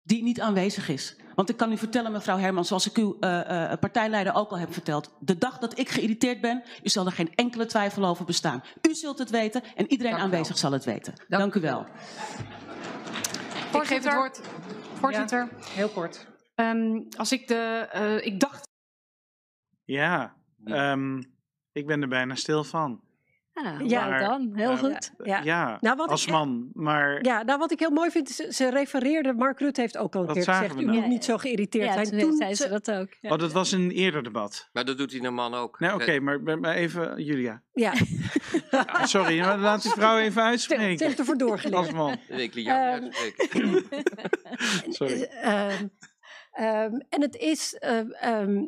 [0.02, 1.16] die niet aanwezig is.
[1.36, 4.58] Want ik kan u vertellen, mevrouw Herman, zoals ik uw eh, eh, partijleider ook al
[4.58, 5.16] heb verteld.
[5.20, 8.64] De dag dat ik geïrriteerd ben, u zal er geen enkele twijfel over bestaan.
[8.82, 10.34] U zult het weten en iedereen Dank u wel.
[10.34, 11.14] aanwezig zal het weten.
[11.28, 11.80] Dank, u wel.
[11.82, 12.44] Ik geef
[13.58, 14.42] het Voorzitter, woord.
[14.94, 16.28] voorzitter Heel kort.
[16.56, 18.68] ehm, als ik de, eh, ik dacht
[19.84, 21.22] Ja, ehm,
[21.74, 23.02] ik ben er bijna stil van.
[23.54, 24.18] Ja, Ja.
[24.28, 24.52] dan.
[24.56, 25.12] Heel eh, goed.
[25.24, 25.78] Ja, Ja.
[25.82, 26.70] Nou, wat als ik- man.
[26.74, 30.14] Maar Ja, nou wat ik heel mooi vind, is, ze refereerde, Mark Rutte heeft ook
[30.16, 31.00] al een Dat keer zagen gezegd, we u nou.
[31.00, 32.10] moet niet zo geïriteerd Ja, zijn.
[32.10, 33.08] toen Toen zei ze ze- dat ook.
[33.22, 33.30] Ja.
[33.32, 34.70] oh, dat was een eerder debat.
[34.74, 35.80] Maar dat doet hij een man ook.
[35.80, 37.62] Nee, oké, maar, maar even Julia.
[37.74, 37.94] Ja,
[38.72, 40.86] Ah, Sorry, maar laat die vrouw even ze uitspreken.
[41.06, 41.92] heeft ervoor Als doorgeleerd.
[41.94, 42.18] man.
[42.28, 43.86] Ik liet jou Ehm, uitspreken.
[44.98, 45.22] Sorry.
[45.24, 45.88] Ehm,
[46.52, 47.74] ehm, en het is.
[47.80, 48.64] ehm,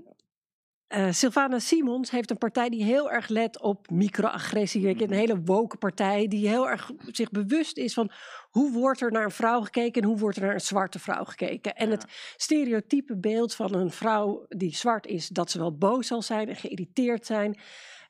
[0.87, 5.03] ehm, eh, Sylvana Simons heeft een partij die heel erg let op microagressie.
[5.03, 8.11] Een hele woke partij die heel erg zich bewust is van
[8.49, 11.23] hoe wordt er naar een vrouw gekeken en hoe wordt er naar een zwarte vrouw
[11.23, 11.75] gekeken.
[11.75, 12.05] En het
[12.35, 16.55] stereotype beeld van een vrouw die zwart is, dat ze wel boos zal zijn en
[16.55, 17.59] geïrriteerd zijn.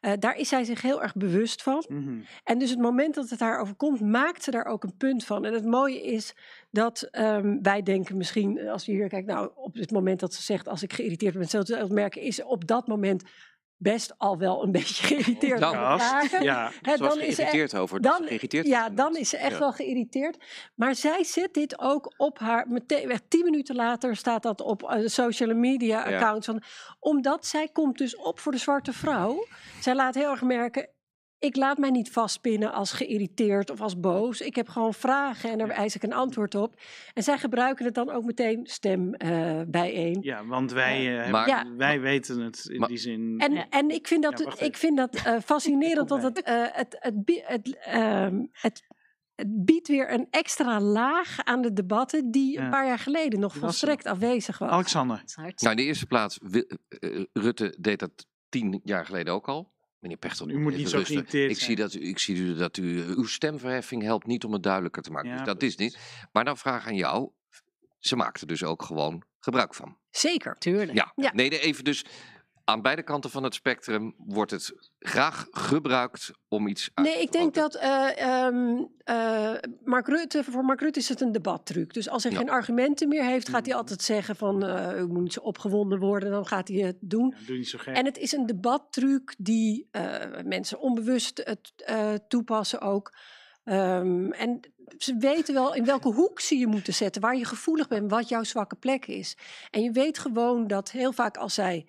[0.05, 1.85] Eh, daar is zij zich heel erg bewust van.
[1.87, 2.19] Mhm.
[2.43, 5.45] En dus het moment dat het haar overkomt, maakt ze daar ook een punt van.
[5.45, 6.35] En het mooie is
[6.71, 10.33] dat ehm, wij denken misschien, eh, als je hier kijkt, nou, op het moment dat
[10.33, 13.23] ze zegt, als ik geïrriteerd ben, zult merken, is op dat moment
[13.91, 15.59] best al wel een beetje geïrriteerd.
[15.59, 16.43] Het vragen.
[16.43, 16.71] ja.
[16.81, 19.59] Was dan is ze geïrriteerd echt- over dan- geïrriteerd Ja, dan is ze echt Ja.
[19.59, 20.37] wel geïrriteerd.
[20.75, 24.83] Maar zij zet dit ook op haar, meteen, echt tien minuten later staat dat op
[24.83, 26.15] eh, de social media Ja.
[26.15, 26.45] accounts.
[26.45, 26.61] Van,
[26.99, 29.45] omdat zij komt dus op voor de zwarte vrouw.
[29.81, 30.89] Zij laat heel erg merken,
[31.45, 34.41] ik laat mij niet vastpinnen als geïrriteerd of als boos.
[34.41, 36.75] Ik heb gewoon vragen en daar eis ik een antwoord op.
[37.13, 40.17] En zij gebruiken het dan ook meteen stem eh, bijeen.
[40.21, 41.65] Ja, want wij, eh, Maar- Ja.
[41.77, 43.35] wij weten het in Maar- die zin.
[43.37, 43.65] En, Ja.
[43.69, 47.15] en ik vind dat, Ja, ik vind dat eh, fascinerend, want het, eh, het, het,
[47.45, 48.83] het, ehm, het,
[49.35, 52.63] het biedt weer een extra laag aan de debatten die Ja.
[52.63, 54.69] een paar jaar geleden nog volstrekt afwezig was.
[54.69, 55.23] Alexander.
[55.35, 56.39] Nou, in de eerste plaats,
[57.33, 59.73] Rutte deed dat tien jaar geleden ook al.
[60.05, 61.07] Meneer Pechtel, U moet niet zo rustig.
[61.15, 64.53] geïrriteerd ik zie, dat, u- ik zie u dat u, uw stemverheffing helpt niet om
[64.53, 65.29] het duidelijker te maken.
[65.29, 65.97] Ja, dus dat is niet.
[66.31, 67.29] Maar dan vraag aan jou,
[67.99, 69.97] ze maakt er dus ook gewoon gebruik van.
[70.11, 70.55] Zeker.
[70.57, 70.93] Tuurlijk.
[70.93, 71.31] Ja, Ja.
[71.33, 72.05] nee, nee, even dus
[72.65, 77.21] aan beide kanten van het spectrum wordt het graag gebruikt om iets uit Nee, te
[77.21, 79.51] ik denk dat eh, ehm, eh,
[79.83, 81.93] Mark Rutte, voor Mark Rutte is het een debattruc.
[81.93, 82.37] Dus als hij Ja.
[82.37, 83.77] geen argumenten meer heeft, gaat hij Mhm.
[83.79, 87.33] altijd zeggen van eh, u moet niet zo opgewonden worden, dan gaat hij het doen.
[87.39, 87.95] Ja, doe niet zo gek.
[87.95, 93.13] En het is een debattruc die eh, mensen onbewust het, eh, toepassen ook.
[93.63, 94.59] Ehm, en
[94.97, 98.29] ze weten wel in welke hoek ze je moeten zetten, waar je gevoelig bent, wat
[98.29, 99.37] jouw zwakke plek is.
[99.71, 101.87] En je weet gewoon dat heel vaak als zij.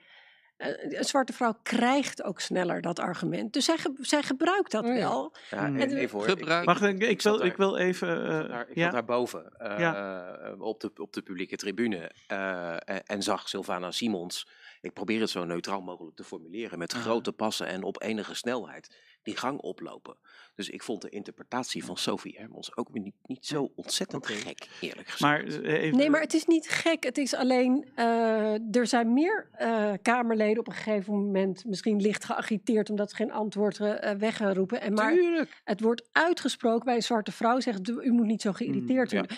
[0.57, 3.52] Eh, een zwarte vrouw krijgt ook sneller dat argument.
[3.52, 4.98] Dus zij, ge- zij gebruikt dat Oh ja.
[4.98, 5.34] wel.
[5.50, 6.28] Ja, en even hoor.
[6.28, 8.09] ik- Gebruik- ik- ik, wil, daar- ik wil even.
[8.22, 8.82] Ik eh, zat daar, ik ja?
[8.82, 10.54] zat daar boven eh, Ja.
[10.59, 14.46] op, de, op de publieke tribune eh, en, en zag Sylvana Simons.
[14.87, 16.78] Ik probeer het zo neutraal mogelijk te formuleren.
[16.78, 17.03] Met Aha.
[17.03, 20.16] grote passen en op enige snelheid die gang oplopen.
[20.55, 24.68] Dus ik vond de interpretatie van Sophie Hermans ook weer niet, niet zo ontzettend gek,
[24.80, 25.20] eerlijk gezegd.
[25.20, 27.05] Maar eh, even, Nee, maar het is niet gek.
[27.05, 32.24] Het is alleen, eh, er zijn meer eh, Kamerleden op een gegeven moment misschien licht
[32.24, 34.80] geagiteerd omdat ze geen antwoord eh, eh, weggeroepen.
[34.80, 35.61] En maar Tuurlijk.
[35.64, 39.18] het wordt uitgesproken bij een zwarte vrouw, zegt u moet niet zo geïrriteerd ja.
[39.18, 39.37] worden.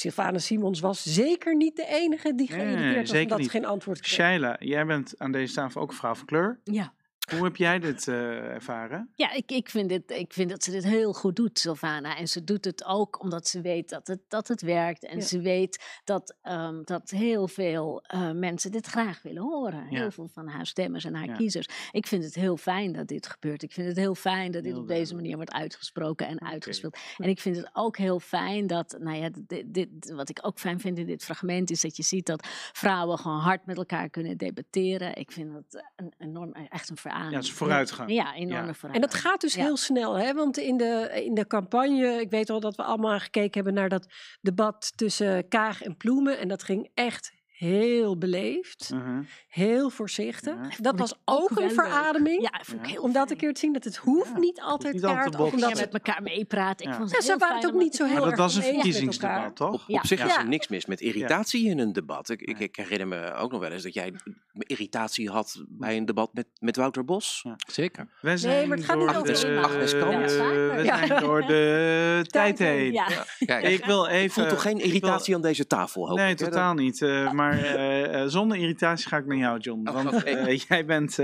[0.00, 3.46] Sylvana Simons was zeker niet de enige die Nee, geïrriteerd was zeker omdat niet.
[3.50, 4.14] ze geen antwoord kreeg.
[4.14, 6.60] Shaila, jij bent aan deze tafel ook vrouw van kleur.
[6.64, 6.92] Ja.
[7.34, 9.10] Hoe heb jij dit eh, ervaren?
[9.14, 12.16] Ja, ik, ik, vind dit, ik vind dat ze dit heel goed doet, Sylvana.
[12.16, 15.04] En ze doet het ook omdat ze weet dat het, dat het werkt.
[15.04, 15.24] En Ja.
[15.24, 19.86] ze weet dat, ehm, dat heel veel eh, mensen dit graag willen horen.
[19.90, 19.98] Ja.
[19.98, 21.36] Heel veel van haar stemmers en haar Ja.
[21.36, 21.68] kiezers.
[21.92, 23.62] Ik vind het heel fijn dat dit gebeurt.
[23.62, 26.96] Ik vind het heel fijn dat dit Heel op deze manier wordt uitgesproken en uitgespeeld.
[27.16, 30.58] En ik vind het ook heel fijn dat, nou ja, dit, dit, wat ik ook
[30.58, 34.08] fijn vind in dit fragment is dat je ziet dat vrouwen gewoon hard met elkaar
[34.10, 35.16] kunnen debatteren.
[35.16, 37.16] Ik vind dat een enorm, echt een verademing.
[37.24, 38.10] Ja, het is vooruitgang.
[38.12, 38.88] Ja, enorme Ja.
[38.92, 39.62] En dat gaat dus Ja.
[39.64, 40.34] heel snel, hè?
[40.34, 43.88] want in de, in de campagne, ik weet wel dat we allemaal gekeken hebben naar
[43.88, 44.06] dat
[44.40, 46.38] debat tussen Kaag en Ploemen.
[46.38, 49.22] En dat ging echt heel beleefd, Mhm.
[49.48, 50.54] heel voorzichtig.
[50.54, 50.76] Ja.
[50.78, 51.72] Dat was ik ook ook een leuk.
[51.72, 52.42] verademing.
[52.42, 52.92] Ja, vond ik Ja.
[52.92, 55.36] heel Om dat een keer te zien, dat het hoeft Ja, niet altijd niet kaart.
[55.40, 56.86] omdat Ja, ze, met elkaar meepraten.
[56.86, 56.98] Ik Ja.
[56.98, 58.62] vond het ze waren het fijn ook niet zo heel Maar erg dat was een
[58.62, 59.72] verkiezingsdebat, toch?
[59.74, 59.98] Op, Ja.
[59.98, 60.38] op zich is Ja.
[60.38, 62.28] er niks mis met irritatie in een debat.
[62.28, 62.68] Ik, ik, Nee.
[62.68, 64.12] ik herinner me ook nog wel eens dat jij
[64.58, 67.40] irritatie had bij een debat met, met Wouter Bos.
[67.42, 67.54] Ja.
[67.70, 68.08] Zeker.
[68.20, 69.64] We zijn maar het gaat door niet over.
[69.64, 70.40] Agnes eh,
[70.76, 71.06] we Ja.
[71.06, 72.92] zijn door de tijd heen.
[73.38, 74.30] Ik wil even.
[74.30, 77.02] Voelt toch geen ik irritatie aan deze tafel, hoop Nee, ik, totaal niet.
[77.02, 79.88] eh, maar eh, eh, zonder irritatie ga ik naar jou, John.
[79.88, 81.18] Oh, Want eh, jij bent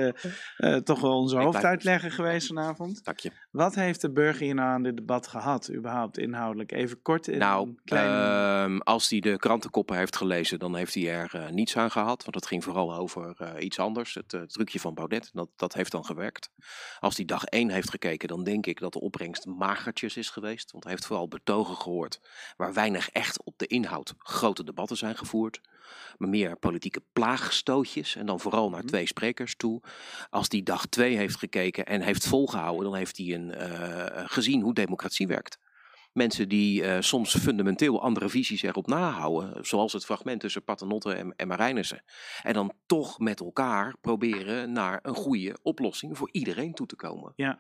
[0.85, 3.05] toch wel onze hoofduitlegger geweest vanavond.
[3.05, 3.31] Dank je.
[3.51, 6.73] Wat heeft de burger hier nou aan dit debat gehad, überhaupt inhoudelijk?
[6.73, 8.15] Even kort in Nou, kleine...
[8.15, 12.25] ehm, als hij de krantenkoppen heeft gelezen, dan heeft hij er niets aan gehad.
[12.25, 14.15] Want het ging vooral over iets anders.
[14.15, 16.51] Het trucje van Baudet, dat, dat heeft dan gewerkt.
[16.99, 20.71] Als hij dag één heeft gekeken, dan denk ik dat de opbrengst magertjes is geweest.
[20.71, 22.21] Want hij heeft vooral betogen gehoord
[22.57, 25.61] waar weinig echt op de inhoud grote debatten zijn gevoerd.
[26.17, 28.17] Maar meer politieke plaagstootjes.
[28.17, 29.83] En dan vooral naar twee sprekers toe.
[30.31, 34.63] Als die dag twee heeft gekeken en heeft volgehouden, dan heeft hij een, eh, gezien
[34.63, 35.59] hoe democratie werkt
[36.15, 41.33] mensen die uh, soms fundamenteel andere visies erop nahouden, zoals het fragment tussen Paternotte en,
[41.37, 42.05] en Marijnissen.
[42.43, 47.33] En dan toch met elkaar proberen naar een goede oplossing voor iedereen toe te komen.
[47.37, 47.59] Ja.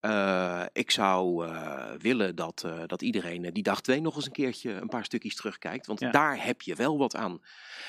[0.00, 4.72] Uh, ik zou uh, willen dat, dat iedereen die dag twee nog eens een keertje
[4.72, 6.10] een paar stukjes terugkijkt, want Ja.
[6.10, 7.40] daar heb je wel wat aan.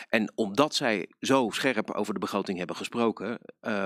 [0.10, 3.40] En omdat zij zo scherp over de begroting hebben gesproken,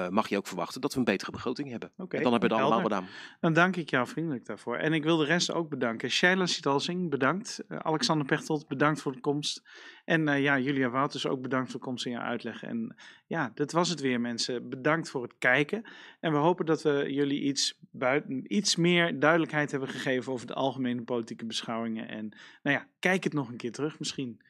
[0.09, 1.91] mag je ook verwachten dat we een betere begroting hebben.
[1.97, 2.97] En dan hebben we er allemaal helder.
[2.97, 3.07] wat aan.
[3.39, 4.75] Dan dank ik jou vriendelijk daarvoor.
[4.77, 6.09] En ik wil de rest ook bedanken.
[6.09, 7.63] Shaila Sitalsing, bedankt.
[7.67, 9.61] Eh, Alexander Pechtold, bedankt voor de komst.
[10.05, 12.63] En eh, ja, Julia Wouters ook bedankt voor komst en je uitleg.
[12.63, 12.95] En
[13.25, 14.69] ja, dat was het weer mensen.
[14.69, 15.83] Bedankt voor het kijken.
[16.19, 20.53] En we hopen dat we jullie iets, buiten, iets meer duidelijkheid hebben gegeven over de
[20.53, 22.07] algemene politieke beschouwingen.
[22.07, 22.29] En
[22.63, 24.41] nou ja, kijk het nog een keer terug misschien.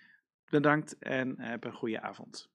[0.50, 2.50] Bedankt en heb een goede avond.